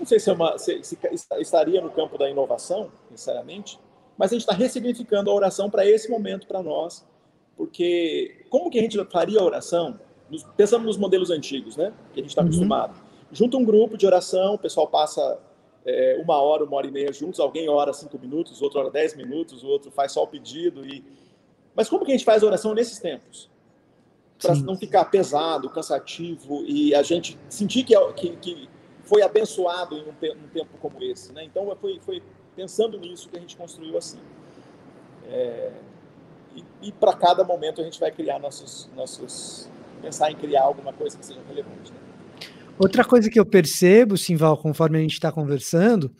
[0.00, 0.98] Não sei se, é uma, se, se
[1.38, 3.78] estaria no campo da inovação, sinceramente,
[4.16, 7.06] mas a gente está ressignificando a oração para esse momento, para nós,
[7.54, 10.00] porque como que a gente faria a oração?
[10.56, 11.92] Pensando nos modelos antigos, né?
[12.14, 12.48] Que a gente está uhum.
[12.48, 12.98] acostumado.
[13.30, 15.38] Junta um grupo de oração, o pessoal passa
[15.84, 19.14] é, uma hora, uma hora e meia juntos, alguém ora cinco minutos, outro ora dez
[19.14, 20.86] minutos, o outro faz só o pedido.
[20.86, 21.04] E...
[21.74, 23.50] Mas como que a gente faz a oração nesses tempos?
[24.40, 28.68] Para não ficar pesado, cansativo e a gente sentir que, é que, que
[29.10, 31.32] foi abençoado em um, um, tempo como esse.
[31.32, 31.42] Né?
[31.42, 32.22] Então foi, foi
[32.54, 34.20] pensando nisso que a gente construiu assim.
[35.26, 35.72] É,
[36.54, 39.68] e, e para cada momento a gente vai criar nossos, nossos.
[40.00, 41.90] pensar em criar alguma coisa que seja relevante.
[41.90, 41.98] Né?
[42.78, 46.14] Outra coisa que eu percebo, Simval, conforme a gente está conversando,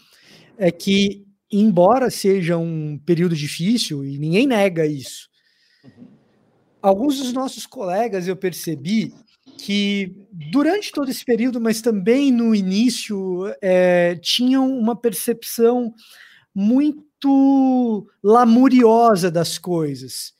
[0.59, 5.29] é que, embora seja um período difícil, e ninguém nega isso,
[5.85, 6.09] uhum.
[6.83, 9.14] alguns dos nossos colegas eu percebi
[9.61, 10.14] que
[10.51, 15.92] durante todo esse período, mas também no início, é, tinham uma percepção
[16.55, 20.33] muito lamuriosa das coisas.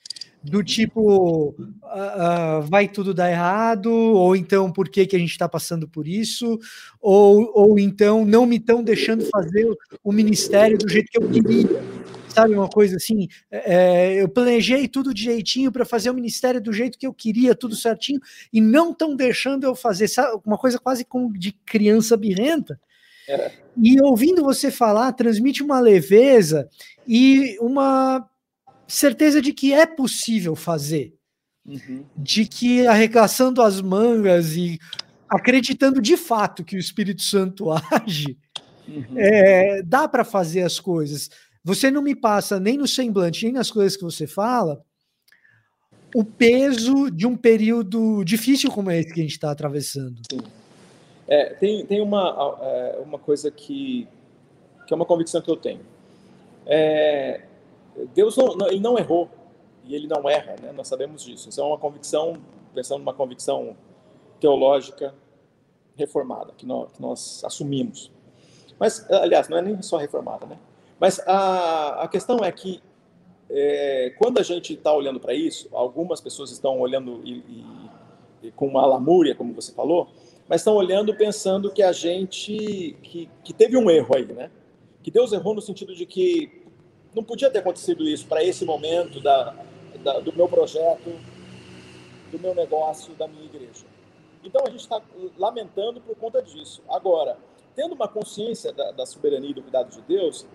[0.43, 5.33] Do tipo, uh, uh, vai tudo dar errado, ou então por que, que a gente
[5.33, 6.59] está passando por isso,
[6.99, 9.71] ou, ou então não me estão deixando fazer
[10.03, 11.83] o ministério do jeito que eu queria
[12.43, 13.29] sabe, uma coisa assim.
[13.51, 17.77] É, eu planejei tudo direitinho para fazer o ministério do jeito que eu queria, tudo
[17.77, 18.21] certinho,
[18.53, 22.81] e não estão deixando eu fazer, sabe, uma coisa quase como de criança birrenta.
[23.77, 26.69] E ouvindo você falar, transmite uma leveza
[27.07, 28.29] e uma
[28.87, 31.15] certeza de que é possível fazer.
[31.65, 32.05] Uhum.
[32.17, 34.79] De que arregaçando as mangas e
[35.29, 38.37] acreditando de fato que o Espírito Santo age,
[38.89, 39.15] uhum.
[39.17, 41.31] é, dá para fazer as coisas.
[41.63, 44.83] Você não me passa nem no semblante, nem nas coisas que você fala,
[46.15, 50.21] o peso de um período difícil como esse que a gente está atravessando.
[50.31, 50.41] Sim.
[51.29, 54.09] É, tem tem uma, é, uma coisa que,
[54.87, 55.81] que é uma convicção que eu tenho.
[56.67, 57.43] É,
[58.15, 59.31] Deus não, não, ele não errou
[59.85, 60.73] e ele não erra, né?
[60.73, 61.49] nós sabemos disso.
[61.49, 62.37] Isso é uma convicção,
[62.75, 63.77] pensando numa convicção
[64.41, 65.15] teológica
[65.97, 68.11] reformada, que nós, que nós assumimos.
[68.79, 70.59] Mas, aliás, não é nem só reformada, né?
[71.01, 72.83] Mas a, a questão é que
[73.49, 78.51] é, quando a gente está olhando para isso, algumas pessoas estão olhando e, e, e
[78.53, 80.09] com uma lamúria, como você falou,
[80.47, 84.51] mas estão olhando pensando que a gente que, que teve um erro aí, né?
[85.03, 86.65] Que Deus errou no sentido de que
[87.15, 89.57] não podia ter acontecido isso para esse momento da,
[90.05, 91.11] da, do meu projeto,
[92.31, 93.87] do meu negócio, da minha igreja.
[94.45, 95.01] Então a gente está
[95.39, 96.83] lamentando por conta disso.
[96.89, 97.39] Agora,
[97.75, 100.47] tendo uma consciência da, da soberania e do cuidado de Deus,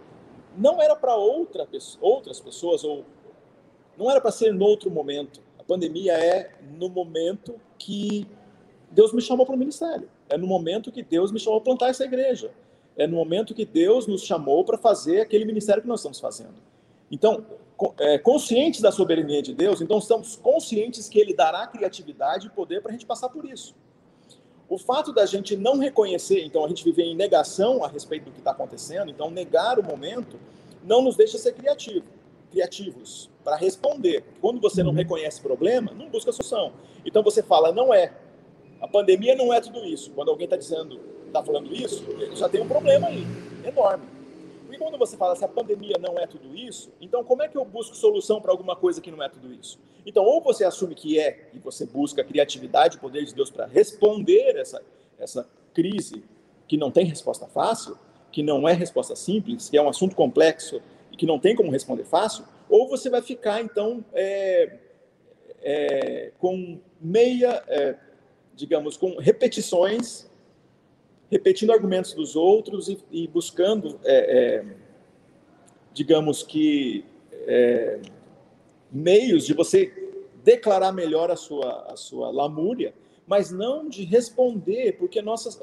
[0.58, 1.68] não era para outra,
[2.02, 3.06] outras pessoas ou
[3.98, 5.42] não era para ser no outro momento.
[5.60, 8.28] A pandemia é no momento que
[8.92, 10.10] Deus me chamou para o ministério.
[10.30, 12.52] É no momento que Deus me chamou a plantar essa igreja.
[12.98, 16.56] é no momento que Deus nos chamou para fazer aquele ministério que nós estamos fazendo.
[17.12, 17.46] Então,
[18.00, 22.82] é, conscientes da soberania de Deus, então estamos conscientes que Ele dará criatividade e poder
[22.82, 23.76] para a gente passar por isso.
[24.68, 28.32] O fato da gente não reconhecer, então a gente viver em negação a respeito do
[28.32, 30.40] que está acontecendo, então negar o momento,
[30.84, 32.06] não nos deixa ser criativo,
[32.52, 34.24] criativos para responder.
[34.42, 34.98] Quando você não uhum.
[34.98, 36.74] reconhece problema, não busca solução.
[37.06, 38.12] Então você fala, não é.
[38.82, 40.12] A pandemia não é tudo isso.
[40.12, 43.26] Quando alguém está dizendo, está falando isso, já tem um problema aí,
[43.64, 44.06] enorme.
[44.72, 47.58] E quando você fala se a pandemia não é tudo isso, então como é que
[47.58, 49.80] eu busco solução para alguma coisa que não é tudo isso?
[50.06, 53.50] Então, ou você assume que é e você busca a criatividade e poder de Deus
[53.50, 54.82] para responder essa,
[55.18, 56.24] essa crise
[56.68, 57.98] que não tem resposta fácil,
[58.32, 61.72] que não é resposta simples, que é um assunto complexo e que não tem como
[61.72, 64.78] responder fácil, ou você vai ficar, então, é,
[65.62, 67.96] é, com meia, é,
[68.56, 70.30] digamos, com repetições
[71.30, 74.66] repetindo argumentos dos outros e, e buscando, é, é,
[75.94, 77.06] digamos que,
[77.48, 78.00] é,
[78.96, 79.92] meios de você
[80.44, 82.94] declarar melhor a sua, a sua lamúria,
[83.28, 85.60] mas não de responder, porque nossas,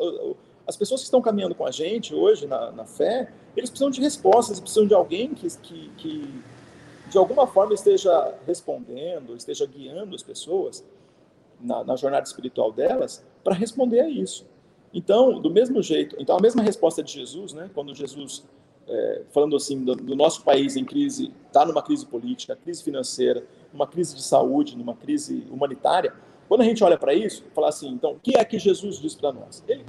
[0.66, 4.00] as pessoas que estão caminhando com a gente hoje na, na fé, eles precisam de
[4.00, 6.42] respostas, precisam de alguém que, que, que
[7.08, 10.84] de alguma forma esteja respondendo, esteja guiando as pessoas
[11.60, 14.46] na, na jornada espiritual delas para responder a isso.
[14.92, 18.44] Então, do mesmo jeito, então a mesma resposta de Jesus, né, quando Jesus,
[18.88, 23.44] é, falando assim do, do, nosso país em crise, está numa crise política, crise financeira,
[23.72, 26.12] numa crise de saúde, numa crise humanitária,
[26.48, 29.14] quando a gente olha para isso, fala assim, então, o que é que Jesus diz
[29.14, 29.64] para nós?
[29.66, 29.84] Ele,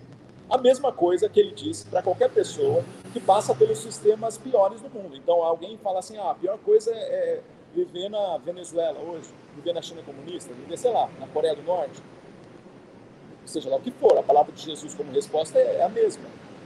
[0.49, 4.89] a mesma coisa que ele diz para qualquer pessoa que passa pelos sistemas piores do
[4.89, 5.15] mundo.
[5.15, 7.41] Então, alguém fala assim, ah, a pior coisa é, é
[7.75, 12.01] viver na Venezuela hoje, viver na China comunista, viver, sei lá, na Coreia do Norte
[13.45, 16.23] seja lá o que for, a palavra de Jesus como resposta é, é a mesma.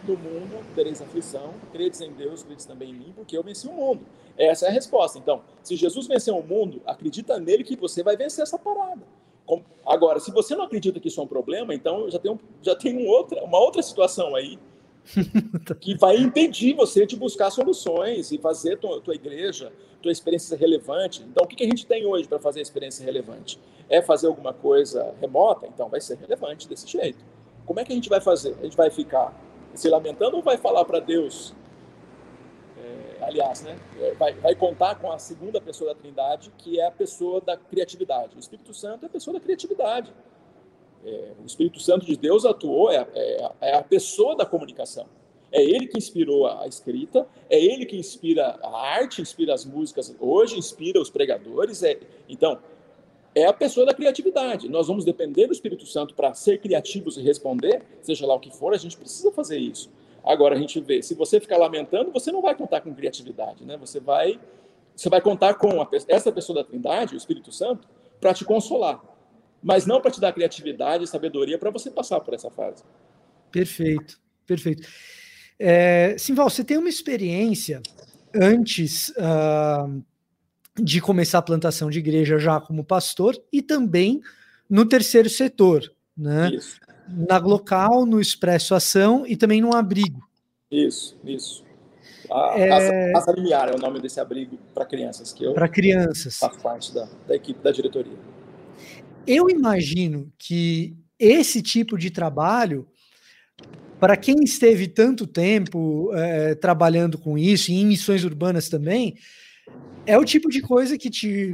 [0.07, 3.73] No mundo tereis aflição, credes em Deus, credes também em mim, porque eu venci o
[3.73, 4.05] mundo.
[4.37, 5.19] Essa é a resposta.
[5.19, 9.01] Então, se Jesus venceu o mundo, acredita nele que você vai vencer essa parada.
[9.85, 12.75] Agora, se você não acredita que isso é um problema, então já tem, um, já
[12.75, 14.59] tem um outra, uma outra situação aí
[15.79, 21.23] que vai impedir você de buscar soluções e fazer tua, tua igreja, tua experiência relevante.
[21.23, 23.59] Então, o que, que a gente tem hoje para fazer a experiência relevante?
[23.89, 25.65] É fazer alguma coisa remota?
[25.65, 27.23] Então, vai ser relevante desse jeito.
[27.65, 28.55] Como é que a gente vai fazer?
[28.59, 29.33] A gente vai ficar
[29.79, 31.53] se lamentando ou vai falar para Deus?
[32.77, 33.77] É, aliás, né?
[34.17, 38.35] Vai, vai contar com a segunda pessoa da Trindade, que é a pessoa da criatividade.
[38.35, 40.13] O Espírito Santo é a pessoa da criatividade.
[41.05, 45.05] É, o Espírito Santo de Deus atuou, é, é, é, a pessoa da comunicação.
[45.51, 50.13] É ele que inspirou a, escrita, é ele que inspira a arte, inspira as músicas
[50.19, 51.83] hoje, inspira os pregadores.
[51.83, 52.59] É, então,
[53.37, 54.69] é a pessoa da criatividade.
[54.69, 58.51] Nós vamos depender do Espírito Santo para ser criativos e responder, seja lá o que
[58.51, 59.91] for, a gente precisa fazer isso.
[60.23, 63.77] Agora a gente vê, se você ficar lamentando, você não vai contar com criatividade, né?
[63.77, 64.39] Você vai,
[64.95, 67.87] você vai contar com a, essa pessoa da Trindade, o Espírito Santo,
[68.19, 69.01] para te consolar
[69.61, 72.83] mas não para te dar criatividade e sabedoria para você passar por essa fase.
[73.51, 74.87] Perfeito, perfeito.
[75.59, 77.81] É, Simval, você tem uma experiência
[78.33, 80.03] antes uh,
[80.79, 84.21] de começar a plantação de igreja já como pastor e também
[84.69, 86.51] no terceiro setor, né?
[86.53, 86.79] Isso.
[87.07, 90.27] Na local, no Expresso Ação e também no abrigo.
[90.69, 91.63] Isso, isso.
[92.29, 92.67] A é...
[92.67, 96.59] Casa, Casa Limiar é o nome desse abrigo para crianças que eu para crianças faço
[96.59, 98.17] parte da, da equipe da diretoria.
[99.25, 102.87] Eu imagino que esse tipo de trabalho,
[103.99, 109.15] para quem esteve tanto tempo é, trabalhando com isso, e em missões urbanas também,
[110.05, 111.53] é o tipo de coisa que te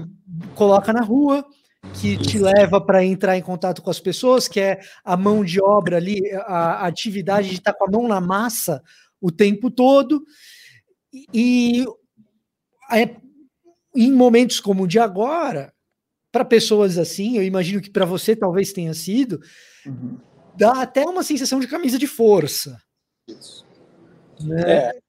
[0.55, 1.45] coloca na rua,
[1.99, 5.61] que te leva para entrar em contato com as pessoas, que é a mão de
[5.61, 8.81] obra ali, a, atividade de estar com a mão na massa
[9.19, 10.23] o tempo todo.
[11.33, 11.85] E, e
[13.95, 15.73] em momentos como o de agora,
[16.31, 19.39] para pessoas assim, eu imagino que para você talvez tenha sido,
[19.85, 20.17] uhum.
[20.55, 22.81] dá até uma sensação de camisa de força.
[23.27, 23.65] Isso.
[24.41, 24.61] Né?
[24.61, 25.02] É.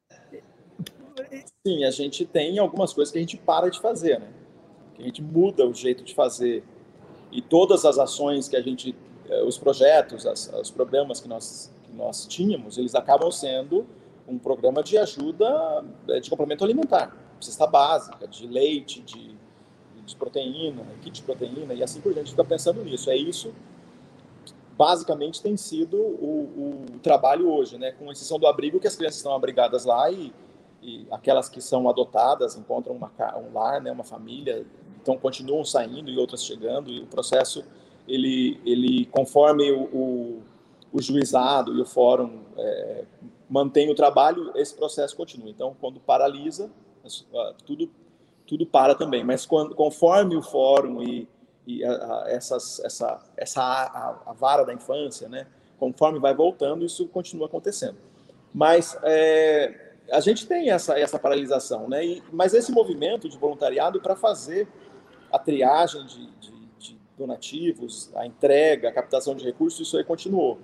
[1.66, 4.28] Sim, a gente tem algumas coisas que a gente para de fazer, né?
[4.94, 6.62] Que a gente muda o jeito de fazer.
[7.32, 8.94] E todas as ações que a gente,
[9.28, 13.86] eh, os projetos, as, os programas que nós, que nós tínhamos, eles acabam sendo
[14.28, 19.34] um programa de ajuda eh, de complemento alimentar, cesta básica, de leite, de
[20.04, 23.10] de proteína, kit de proteína e assim por diante, fica pensando nisso.
[23.10, 23.54] É isso
[24.76, 27.92] basicamente tem sido o, o, trabalho hoje, né?
[27.92, 30.32] com exceção do abrigo, que as crianças estão abrigadas lá e,
[30.84, 33.90] e aquelas que são adotadas encontram uma, um lar, né?
[33.90, 34.66] uma família,
[35.00, 37.64] então continuam saindo e outras chegando, e o processo,
[38.06, 40.42] ele, ele conforme o, o,
[40.92, 43.04] o juizado e o fórum é,
[43.48, 45.48] mantém o trabalho, esse processo continua.
[45.48, 46.70] Então, quando paralisa,
[47.66, 47.90] tudo
[48.46, 49.24] tudo para também.
[49.24, 51.28] Mas quando, conforme o fórum e,
[51.66, 55.46] e a, a, essas, essa, essa a, a, vara da infância, né,
[55.78, 57.96] conforme vai voltando, isso continua acontecendo.
[58.52, 62.04] Mas é, a gente tem essa, essa paralisação, né?
[62.04, 64.68] E, mas esse movimento de voluntariado para fazer
[65.32, 70.58] a triagem de, de, de, donativos, a entrega, a captação de recursos, isso aí continuou.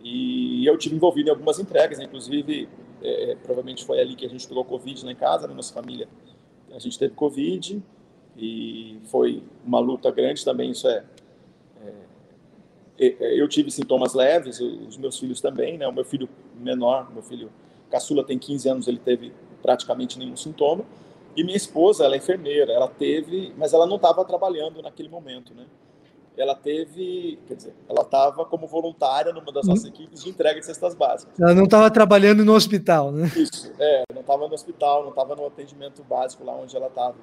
[0.00, 2.68] E eu tive envolvido em algumas entregas, inclusive,
[3.02, 6.08] é, provavelmente foi ali que a gente pegou Covid lá em casa, na nossa família.
[6.72, 7.82] A gente teve Covid
[8.36, 11.04] e foi uma luta grande também, isso é,
[12.98, 15.88] é, é eu tive sintomas leves, os meus filhos também, né?
[15.88, 17.50] O meu filho menor, meu filho
[17.90, 20.84] caçula tem 15 anos, ele teve praticamente nenhum sintoma.
[21.36, 25.54] E minha esposa, ela é enfermeira, ela teve, mas ela não estava trabalhando naquele momento,
[25.54, 25.66] né?
[26.36, 29.88] Ela teve, quer dizer, ela estava como voluntária numa das nossas hum.
[29.88, 31.38] equipes de entrega de cestas básicas.
[31.40, 33.30] Ela não estava trabalhando no hospital, né?
[33.34, 37.16] Isso, é, não estava no hospital, não estava no atendimento básico lá onde ela estava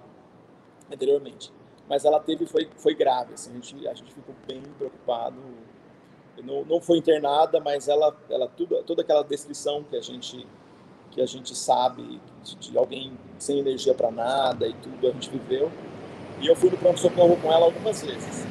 [0.91, 1.51] anteriormente.
[1.87, 5.37] Mas ela teve, foi, foi grave, assim, a gente, a gente ficou bem preocupado.
[6.41, 10.45] Não, não foi internada, mas ela, ela tudo, toda aquela descrição que a gente
[11.11, 15.29] que a gente sabe de, de alguém sem energia para nada e tudo a gente
[15.29, 15.71] viveu.
[16.41, 18.45] E eu fui no pronto-socorro com ela algumas vezes.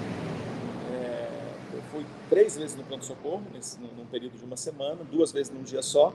[0.92, 1.28] É,
[1.74, 3.42] eu fui três vezes no pronto-socorro,
[3.96, 6.14] num período de uma semana, duas vezes num dia só,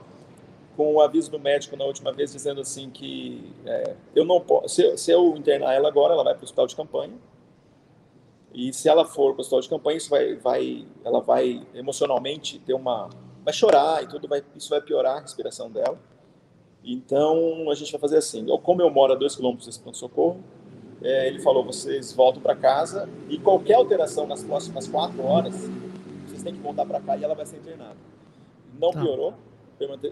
[0.76, 4.68] com o aviso do médico na última vez dizendo assim que é, eu não posso,
[4.74, 7.14] se, se, eu internar ela agora, ela vai para o hospital de campanha.
[8.52, 12.58] E se ela for para o hospital de campanha, isso vai, vai, ela vai emocionalmente
[12.60, 13.08] ter uma,
[13.44, 15.98] vai chorar e tudo, vai, isso vai piorar a respiração dela.
[16.84, 18.48] Então, a gente vai fazer assim.
[18.48, 20.42] Eu, como eu moro a dois quilômetros desse pronto-socorro,
[21.02, 25.54] é, ele falou, vocês voltam para casa e qualquer alteração nas próximas quatro horas,
[26.26, 27.96] vocês têm que voltar para cá e ela vai ser internada.
[28.80, 29.00] Não tá.
[29.00, 29.34] piorou,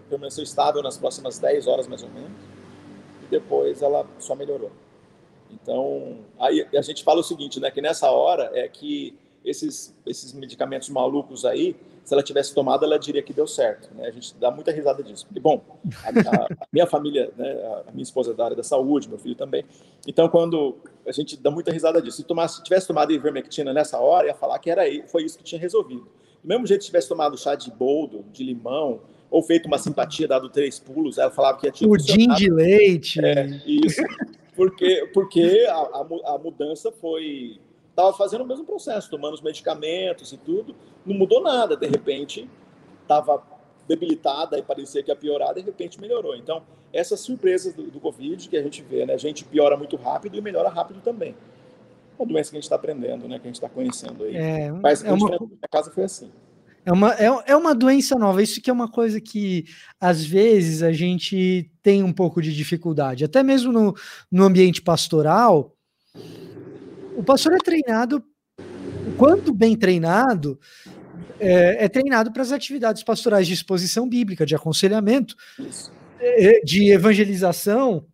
[0.09, 2.31] permaneceu estável nas próximas 10 horas, mais ou menos,
[3.23, 4.71] e depois ela só melhorou.
[5.51, 10.33] Então, aí a gente fala o seguinte, né, que nessa hora é que esses, esses
[10.33, 13.93] medicamentos malucos aí, se ela tivesse tomado, ela diria que deu certo.
[13.93, 14.07] Né?
[14.07, 15.25] A gente dá muita risada disso.
[15.25, 15.61] Porque, bom,
[16.03, 19.17] a, a, a minha família, né, a minha esposa é da área da saúde, meu
[19.17, 19.65] filho também.
[20.07, 23.99] Então, quando a gente dá muita risada disso, se, tomasse, se tivesse tomado ivermectina nessa
[23.99, 26.07] hora, ia falar que era foi isso que tinha resolvido.
[26.41, 30.27] Do mesmo jeito que tivesse tomado chá de boldo, de limão, ou feito uma simpatia,
[30.27, 33.19] dado três pulos, ela falava que tinha Pudim de leite.
[33.23, 34.01] É, isso.
[34.57, 40.31] Porque, porque a, a, a mudança foi estava fazendo o mesmo processo, tomando os medicamentos
[40.31, 41.75] e tudo, não mudou nada.
[41.75, 42.47] De repente,
[43.01, 43.41] estava
[43.87, 46.35] debilitada e parecia que ia piorar, de repente melhorou.
[46.35, 46.61] Então,
[46.93, 49.13] essas surpresas do, do, Covid que a gente vê, né?
[49.13, 51.35] A gente piora muito rápido e melhora rápido também.
[52.19, 53.39] Uma doença que a gente está aprendendo, né?
[53.39, 54.35] Que a gente está conhecendo aí.
[54.35, 55.35] É, Mas é uma...
[55.61, 56.31] a casa foi assim.
[56.87, 58.41] É uma, é, é uma doença nova.
[58.41, 59.65] Isso que é uma coisa que,
[59.99, 63.25] às vezes, a gente tem um pouco de dificuldade.
[63.25, 63.93] Até mesmo no,
[64.31, 65.75] no ambiente pastoral,
[67.13, 68.23] o pastor é treinado,
[69.17, 70.57] quanto bem treinado,
[71.41, 75.35] é, é treinado para as atividades pastorais de exposição bíblica, de aconselhamento,
[76.21, 78.05] é, de evangelização,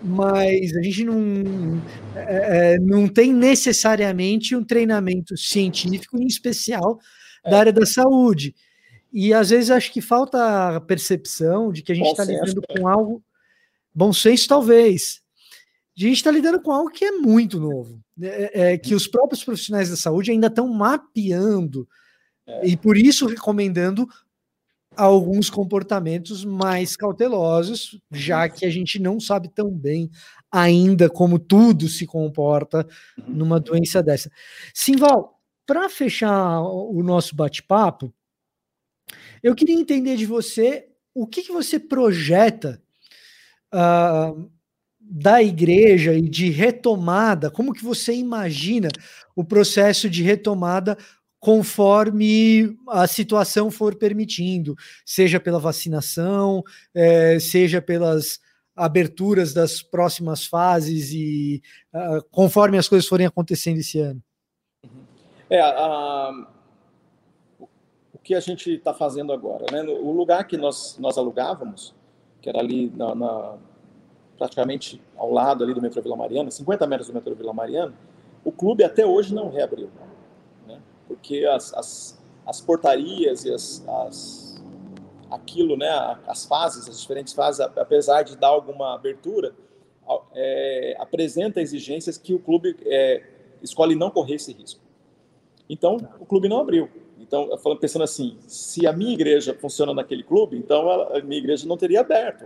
[0.00, 1.82] mas a gente não,
[2.14, 7.00] é, é, não tem necessariamente um treinamento científico, em especial
[7.44, 8.54] da área da saúde.
[9.12, 12.66] E às vezes acho que falta a percepção de que a gente está lidando né?
[12.76, 13.22] com algo.
[13.94, 15.20] Bom senso, talvez.
[15.96, 18.02] A gente está lidando com algo que é muito novo.
[18.16, 21.88] Né, é, é, que os próprios profissionais da saúde ainda estão mapeando
[22.46, 22.68] é.
[22.68, 24.06] e por isso recomendando
[24.96, 30.10] alguns comportamentos mais cautelosos, já que a gente não sabe tão bem
[30.50, 32.86] ainda como tudo se comporta
[33.18, 33.34] uhum.
[33.34, 34.30] numa doença dessa.
[34.74, 38.12] Simval, para fechar o nosso bate-papo,
[39.42, 42.82] eu queria entender de você o que, que você projeta
[43.74, 44.50] uh,
[45.00, 48.88] da igreja e de retomada, como que você imagina
[49.36, 50.96] o processo de retomada
[51.38, 56.62] conforme a situação for permitindo, seja pela vacinação,
[56.94, 58.38] é, seja pelas
[58.76, 61.60] aberturas das próximas fases e
[61.92, 64.22] uh, conforme as coisas forem acontecendo esse ano?
[65.52, 66.46] É, a,
[67.60, 69.82] o que a gente está fazendo agora, né?
[69.82, 71.94] O lugar que nós, nós alugávamos,
[72.40, 73.58] que era ali na, na
[74.38, 77.92] praticamente ao lado ali do metrô Vila Mariana, 50 metros do metrô Vila Mariana,
[78.42, 79.90] o clube até hoje não reabriu,
[80.66, 80.80] né?
[81.06, 84.64] porque as, as, as portarias e as, as,
[85.30, 85.90] aquilo, né,
[86.26, 89.54] as fases, as diferentes fases, apesar de dar alguma abertura,
[90.34, 93.22] é, apresenta exigências que o clube é,
[93.62, 94.81] escolhe não correr esse risco.
[95.72, 96.86] Então, o clube não abriu.
[97.18, 97.48] Então,
[97.80, 102.02] pensando assim, se a minha igreja funciona naquele clube, então a minha igreja não teria
[102.02, 102.44] aberto,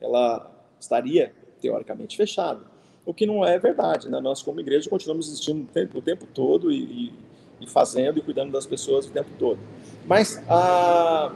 [0.00, 2.60] ela estaria teoricamente fechada.
[3.06, 4.18] O que não é verdade, né?
[4.20, 7.14] Nós, como igreja, continuamos existindo o tempo, o tempo todo e,
[7.60, 9.60] e, fazendo e cuidando das pessoas o tempo todo.
[10.04, 11.32] Mas a,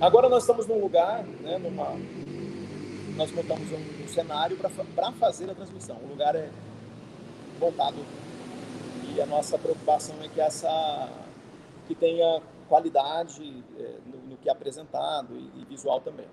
[0.00, 1.96] agora nós estamos num lugar, né, numa,
[3.16, 5.96] nós montamos um, um cenário para fazer a transmissão.
[6.04, 6.50] O lugar é
[7.58, 7.96] voltado
[9.16, 11.08] e a nossa preocupação é que essa
[11.88, 16.26] que tenha qualidade é, no, no, que é apresentado e, e visual também.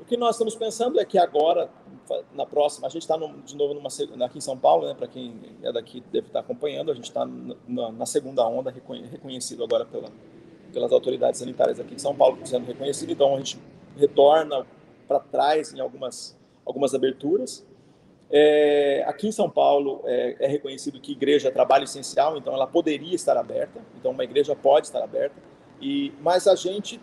[0.00, 1.68] O que nós estamos pensando é que agora,
[2.32, 3.88] na próxima, a gente está de novo numa,
[4.24, 7.26] aqui em São Paulo, né, para quem é daqui deve estar acompanhando, a gente está
[7.26, 10.08] na, na, segunda onda, reconhecido agora pela,
[10.72, 13.58] pelas autoridades sanitárias aqui em São Paulo, sendo reconhecido, então a gente
[13.96, 14.64] retorna
[15.08, 17.66] para trás em algumas, algumas aberturas.
[18.30, 22.66] É, aqui em São Paulo é, é, reconhecido que igreja é trabalho essencial, então ela
[22.66, 25.36] poderia estar aberta, então uma igreja pode estar aberta,
[25.80, 27.00] e, mas a gente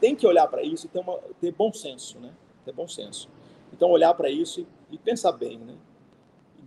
[0.00, 2.30] tem que olhar para isso e ter, uma, ter bom senso, né?
[2.64, 3.28] Ter bom senso.
[3.72, 5.74] Então olhar para isso e, e, pensar bem, né?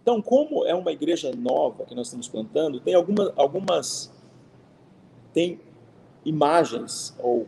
[0.01, 4.11] Então, como é uma igreja nova que nós estamos plantando, tem alguma, algumas
[5.33, 5.61] tem
[6.25, 7.47] imagens ou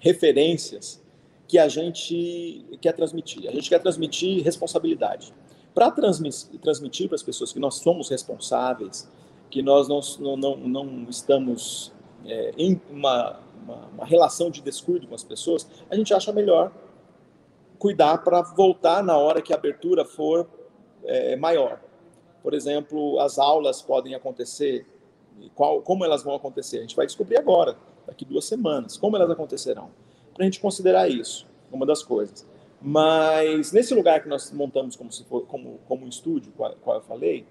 [0.00, 1.00] referências
[1.46, 3.48] que a gente quer transmitir.
[3.48, 5.32] A gente quer transmitir responsabilidade
[5.74, 9.08] para transmitir para as pessoas que nós somos responsáveis,
[9.50, 10.00] que nós não,
[10.36, 11.92] não, não estamos
[12.24, 16.72] é, em uma, uma, uma, relação de descuido com as pessoas, a gente acha melhor
[17.78, 20.48] cuidar para voltar na hora que a abertura for
[21.04, 21.80] é, maior.
[22.42, 24.86] Por exemplo, as aulas podem acontecer,
[25.54, 26.78] qual, como elas vão acontecer?
[26.78, 29.90] A gente vai descobrir agora, daqui duas semanas, como elas acontecerão,
[30.34, 32.46] para a gente considerar isso, uma das coisas.
[32.82, 36.96] Mas nesse lugar que nós montamos como, se for, como, como um estúdio, qual, qual
[36.96, 37.46] eu falei,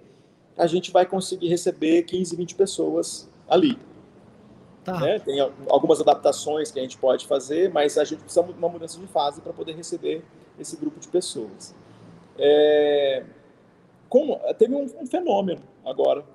[0.57, 3.77] a gente vai conseguir receber 15, 20 pessoas ali.
[4.84, 4.99] Tá.
[4.99, 5.19] Né?
[5.19, 8.99] Tem algumas adaptações que a gente pode fazer, mas a gente precisa de uma mudança
[8.99, 10.23] de fase para poder receber
[10.59, 11.73] esse grupo de pessoas.
[12.38, 13.23] É...
[14.09, 16.25] Como, teve um, um, fenômeno agora.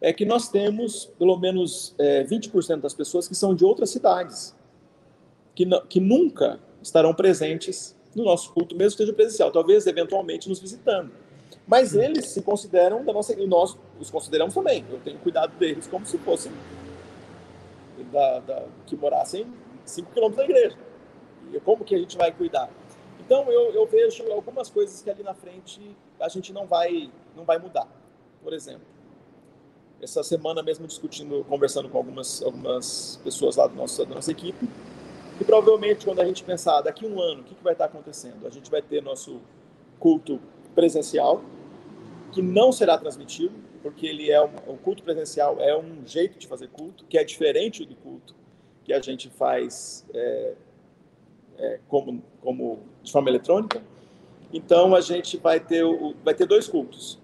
[0.00, 4.56] É que nós temos pelo menos é, 20% das pessoas que são de outras cidades,
[5.54, 10.58] que, que nunca estarão presentes no nosso culto, mesmo que esteja presencial, talvez eventualmente nos
[10.58, 11.12] visitando.
[11.66, 14.84] Mas eles se consideram da nossa e nós os consideramos também.
[14.90, 16.52] Eu tenho cuidado deles como se fossem
[18.10, 19.46] da, da, que morassem
[19.84, 20.76] 5 quilômetros da igreja.
[21.52, 22.68] E como que a gente vai cuidar?
[23.24, 27.44] Então eu, eu vejo algumas coisas que ali na frente a gente não vai não
[27.44, 27.86] vai mudar.
[28.42, 28.86] Por exemplo,
[30.00, 34.68] essa semana mesmo discutindo, conversando com algumas algumas pessoas lá do nosso, da nossa equipe,
[35.40, 37.86] e provavelmente, quando a gente pensar daqui a um ano, o que, que vai estar
[37.86, 38.46] acontecendo?
[38.46, 39.40] A gente vai ter nosso
[39.98, 40.40] culto
[40.74, 41.42] presencial,
[42.32, 46.46] que não será transmitido, porque ele é um, o culto presencial é um jeito de
[46.46, 48.34] fazer culto, que é diferente do culto
[48.84, 50.54] que a gente faz é,
[51.58, 53.82] é, como, como de forma eletrônica.
[54.52, 57.18] Então, a gente vai ter, o, vai ter dois cultos,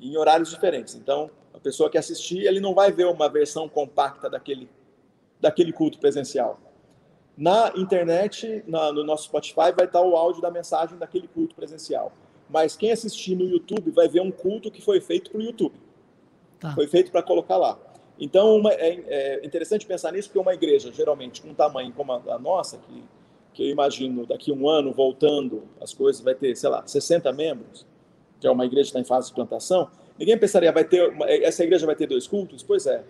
[0.00, 0.94] em horários diferentes.
[0.94, 4.68] Então, a pessoa que assistir, ele não vai ver uma versão compacta daquele
[5.44, 6.58] daquele culto presencial.
[7.36, 12.12] Na internet, na, no nosso Spotify, vai estar o áudio da mensagem daquele culto presencial.
[12.48, 15.74] Mas quem assistir no YouTube vai ver um culto que foi feito para o YouTube.
[16.58, 16.74] Tá.
[16.74, 17.78] Foi feito para colocar lá.
[18.18, 22.12] Então, uma, é, é, interessante pensar nisso, porque uma igreja, geralmente, com um tamanho como
[22.12, 23.04] a, a nossa, que,
[23.52, 27.30] que eu imagino daqui a um ano, voltando, as coisas, vai ter, sei lá, 60
[27.32, 27.84] membros,
[28.40, 31.64] que é uma igreja que está em fase de plantação, ninguém pensaria, vai ter essa
[31.64, 32.62] igreja vai ter dois cultos?
[32.62, 33.02] Pois é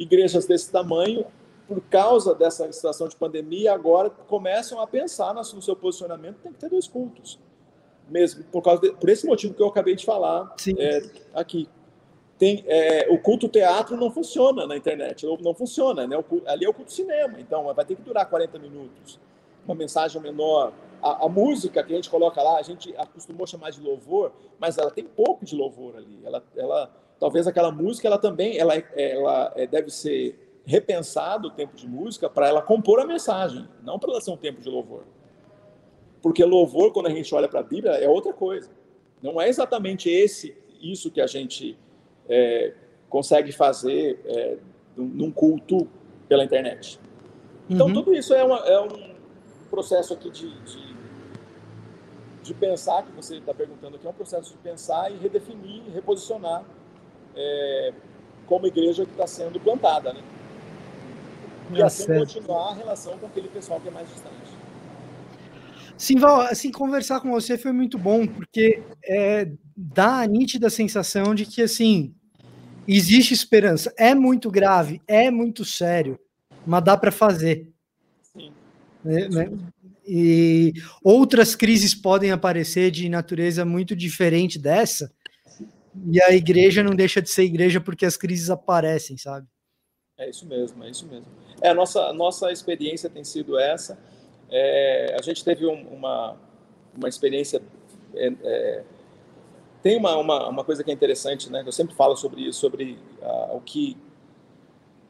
[0.00, 1.26] igrejas desse tamanho,
[1.68, 6.58] por causa dessa situação de pandemia, agora começam a pensar no seu posicionamento, tem que
[6.58, 7.38] ter dois cultos.
[8.08, 11.68] Mesmo por, causa de, por esse motivo que eu acabei de falar é, aqui.
[12.36, 16.16] Tem, é, o culto teatro não funciona na internet, não funciona, né?
[16.46, 19.20] Ali é o culto cinema, então vai ter que durar 40 minutos.
[19.64, 20.72] Uma mensagem menor.
[21.02, 24.78] A, a, música que a gente coloca lá, a gente acostumou chamar de louvor, mas
[24.78, 26.18] ela tem pouco de louvor ali.
[26.24, 26.90] Ela, ela
[27.20, 32.28] talvez aquela música ela também ela, ela é, deve ser repensado o tempo de música
[32.28, 35.04] para ela compor a mensagem, não para ela ser um tempo de louvor.
[36.22, 38.70] Porque louvor, quando a gente olha para a Bíblia, é outra coisa.
[39.22, 41.78] Não é exatamente esse isso que a gente
[42.28, 42.72] é,
[43.08, 44.56] consegue fazer é,
[44.96, 45.86] num culto
[46.28, 46.98] pela internet.
[47.68, 47.92] Então, uhum.
[47.92, 49.14] tudo isso é, uma, é, um
[49.68, 50.96] processo aqui de, de,
[52.42, 56.64] de pensar, que você está perguntando aqui, é um processo de pensar e redefinir, reposicionar
[57.36, 57.92] é,
[58.46, 60.20] como igreja que está sendo plantada, né?
[61.72, 62.34] E é assim certo.
[62.34, 64.34] continuar a relação com aquele pessoal que é mais distante.
[65.96, 71.34] Sim, Val, assim, conversar com você foi muito bom, porque é, dá a nítida sensação
[71.34, 72.14] de que, assim,
[72.88, 73.92] existe esperança.
[73.98, 76.18] É muito grave, é muito sério,
[76.66, 77.68] mas dá para fazer.
[78.32, 78.50] Sim.
[79.04, 79.50] Né, né?
[80.06, 80.72] E
[81.04, 85.12] outras crises podem aparecer de natureza muito diferente dessa,
[86.06, 89.46] e a igreja não deixa de ser igreja porque as crises aparecem, sabe?
[90.16, 91.26] É isso mesmo, é isso mesmo.
[91.62, 93.98] É, a nossa, nossa experiência tem sido essa.
[94.50, 96.36] É, a gente teve um, uma,
[96.94, 97.62] uma experiência.
[98.14, 98.84] É, é,
[99.82, 101.62] tem uma, uma, uma, coisa que é interessante, né?
[101.64, 102.98] Eu sempre falo sobre isso, sobre
[103.50, 103.96] o que.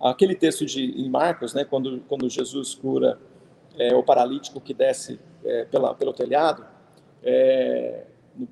[0.01, 1.64] Aquele texto de, em Marcos, né?
[1.64, 3.18] Quando, quando Jesus cura
[3.76, 6.64] é, o paralítico que desce é, pela, pelo telhado,
[7.22, 8.05] é,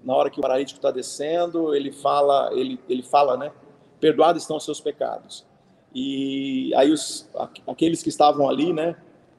[0.04, 3.52] na hora que o paralítico está descendo, ele fala, ele, ele fala, né?
[4.00, 5.46] Perdoados estão os seus pecados.
[5.94, 7.28] E aí os,
[7.66, 8.96] aqueles que estavam ali, né?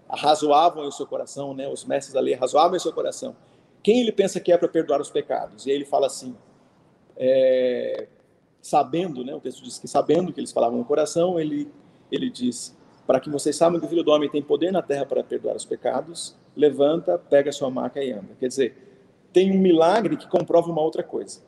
[0.08, 1.68] Arrazoavam em seu coração, né?
[1.68, 3.36] Os mestres da lei em seu coração.
[3.84, 5.66] Quem ele pensa que é para perdoar os pecados?
[5.66, 6.36] E aí ele fala assim,
[7.16, 8.08] é,
[8.62, 9.34] sabendo, né?
[9.34, 11.72] O texto diz que sabendo que eles falavam no coração, ele
[12.12, 12.76] ele diz
[13.06, 15.56] para que vocês saibam que o Filho do Homem tem poder na terra para perdoar
[15.56, 18.36] os pecados, levanta, pega a sua maca e anda.
[18.40, 18.89] Quer dizer,
[19.32, 21.42] tem um milagre que comprova uma outra coisa.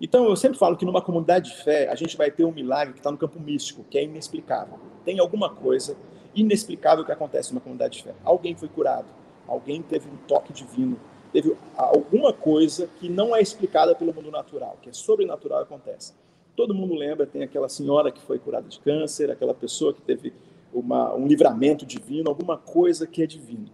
[0.00, 2.94] Então, eu sempre falo que numa comunidade de fé, a gente vai ter um milagre
[2.94, 4.78] que está no campo místico, que é inexplicável.
[5.04, 5.96] Tem alguma coisa
[6.34, 8.14] inexplicável que acontece numa comunidade de fé.
[8.24, 9.06] Alguém foi curado,
[9.46, 10.98] alguém teve um toque divino,
[11.32, 16.14] teve alguma coisa que não é explicada pelo mundo natural, que é sobrenatural acontece.
[16.54, 20.32] Todo mundo lembra, tem aquela senhora que foi curada de câncer, aquela pessoa que teve
[20.72, 23.68] uma, um livramento divino, alguma coisa que é divino.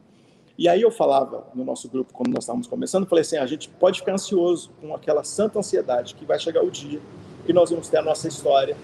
[0.57, 3.69] E aí eu falava no nosso grupo, quando nós estávamos começando, falei assim, a gente
[3.69, 7.01] pode ficar ansioso com aquela santa ansiedade que vai chegar o dia
[7.47, 8.77] e nós vamos ter a nossa história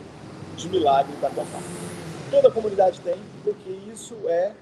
[0.56, 1.62] de milagre para contar.
[2.28, 4.52] Toda a comunidade tem, porque isso é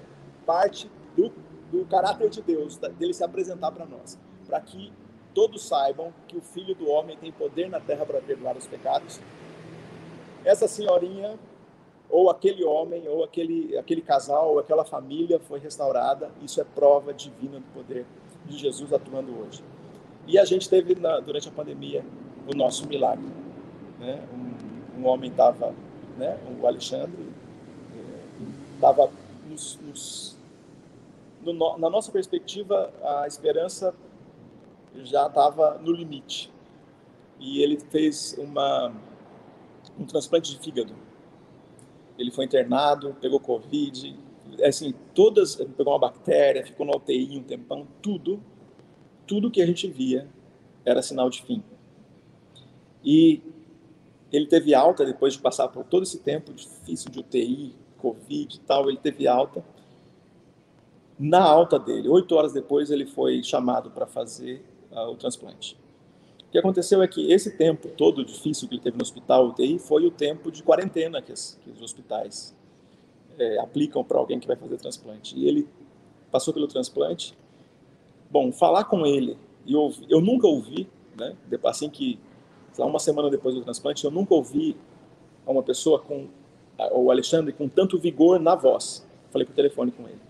[0.45, 1.31] parte do,
[1.71, 4.93] do caráter de Deus, dele se apresentar para nós, para que
[5.33, 9.19] todos saibam que o Filho do Homem tem poder na terra para perdoar os pecados.
[10.45, 11.39] Essa senhorinha
[12.09, 16.31] ou aquele homem, ou aquele, aquele casal, ou aquela família foi restaurada.
[16.41, 18.05] Isso é prova divina do poder
[18.45, 19.63] de Jesus atuando hoje.
[20.25, 22.03] E a gente teve, na, durante a pandemia,
[22.51, 23.29] o nosso milagre.
[23.99, 24.27] Né?
[24.33, 25.73] Um, um homem estava,
[26.17, 26.39] né?
[26.59, 27.29] o Alexandre,
[28.73, 30.37] estava eh, nos, nos,
[31.41, 33.93] no, na nossa perspectiva, a esperança
[35.03, 36.51] já estava no limite.
[37.39, 38.91] E ele fez uma,
[39.97, 41.08] um transplante de fígado
[42.19, 44.15] ele foi internado, pegou Covid,
[44.63, 48.43] assim, todas, pegou uma bactéria, ficou no UTI um tempão, tudo,
[49.25, 50.27] tudo que a gente via
[50.83, 51.63] era sinal de fim.
[53.03, 53.41] E
[54.31, 58.59] ele teve alta depois de passar por todo esse tempo difícil de UTI, Covid e
[58.59, 59.63] tal, ele teve alta.
[61.17, 65.77] Na alta dele, oito horas depois, ele foi chamado para fazer uh, o transplante.
[66.49, 69.77] O que aconteceu é que esse tempo todo difícil que ele teve no hospital UTI
[69.77, 72.55] foi o tempo de quarentena que, as, que os hospitais
[73.37, 75.37] é, aplicam para alguém que vai fazer transplante.
[75.37, 75.67] E ele
[76.31, 77.37] passou pelo transplante.
[78.31, 81.35] Bom, falar com ele, e eu, eu nunca ouvi, né,
[81.65, 82.19] assim que,
[82.75, 84.75] lá, uma semana depois do transplante, eu nunca ouvi
[85.45, 86.27] uma pessoa com,
[86.93, 89.05] o Alexandre, com tanto vigor na voz.
[89.29, 90.21] Falei por telefone com ele.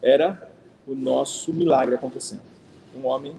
[0.00, 0.50] Era
[0.84, 2.42] o nosso milagre acontecendo.
[2.96, 3.36] Um homem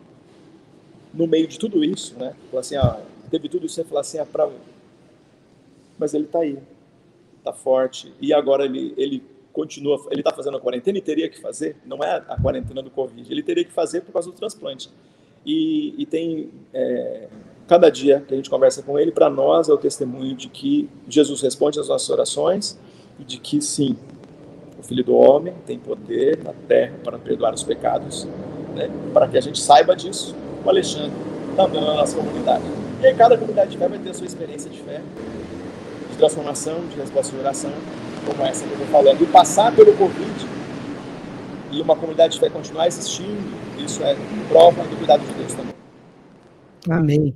[1.13, 2.35] no meio de tudo isso, né?
[2.49, 2.99] Falar assim, ah,
[3.29, 4.49] teve tudo isso, você falar assim, ah, pra...
[5.97, 6.57] mas ele está aí,
[7.37, 11.39] está forte, e agora ele, ele continua, ele está fazendo a quarentena e teria que
[11.39, 14.89] fazer, não é a quarentena do Covid, ele teria que fazer por causa do transplante.
[15.45, 17.27] E, e tem, é,
[17.67, 20.89] cada dia que a gente conversa com ele, para nós é o testemunho de que
[21.07, 22.79] Jesus responde às nossas orações
[23.19, 23.95] e de que sim,
[24.79, 28.25] o Filho do Homem tem poder na terra para perdoar os pecados,
[28.73, 28.89] né?
[29.13, 30.33] para que a gente saiba disso
[30.63, 31.11] o Alexandre,
[31.55, 32.63] também na nossa comunidade.
[33.01, 35.01] E aí cada comunidade de fé vai ter a sua experiência de fé,
[36.11, 37.71] de transformação, de resposta de oração,
[38.25, 39.21] como essa que eu estou falando.
[39.21, 40.47] E passar pelo Covid
[41.71, 43.41] e uma comunidade de fé continuar existindo,
[43.77, 44.15] isso é
[44.47, 45.73] prova do cuidado de Deus também.
[46.89, 47.35] Amém.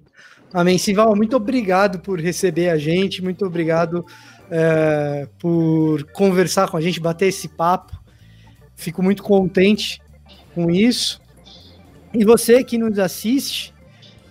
[0.53, 0.78] Amém.
[0.78, 4.05] Sival, muito obrigado por receber a gente, muito obrigado
[4.49, 7.97] é, por conversar com a gente, bater esse papo.
[8.75, 10.01] Fico muito contente
[10.53, 11.19] com isso.
[12.14, 13.74] E você que nos assiste,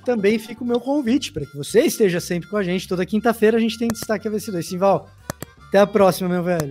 [0.05, 2.89] também fica o meu convite para que você esteja sempre com a gente.
[2.89, 4.63] Toda quinta-feira a gente tem destaque a VC2.
[4.63, 5.11] Simval,
[5.69, 6.71] até a próxima, meu velho.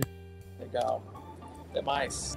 [0.58, 1.02] Legal.
[1.70, 2.36] Até mais.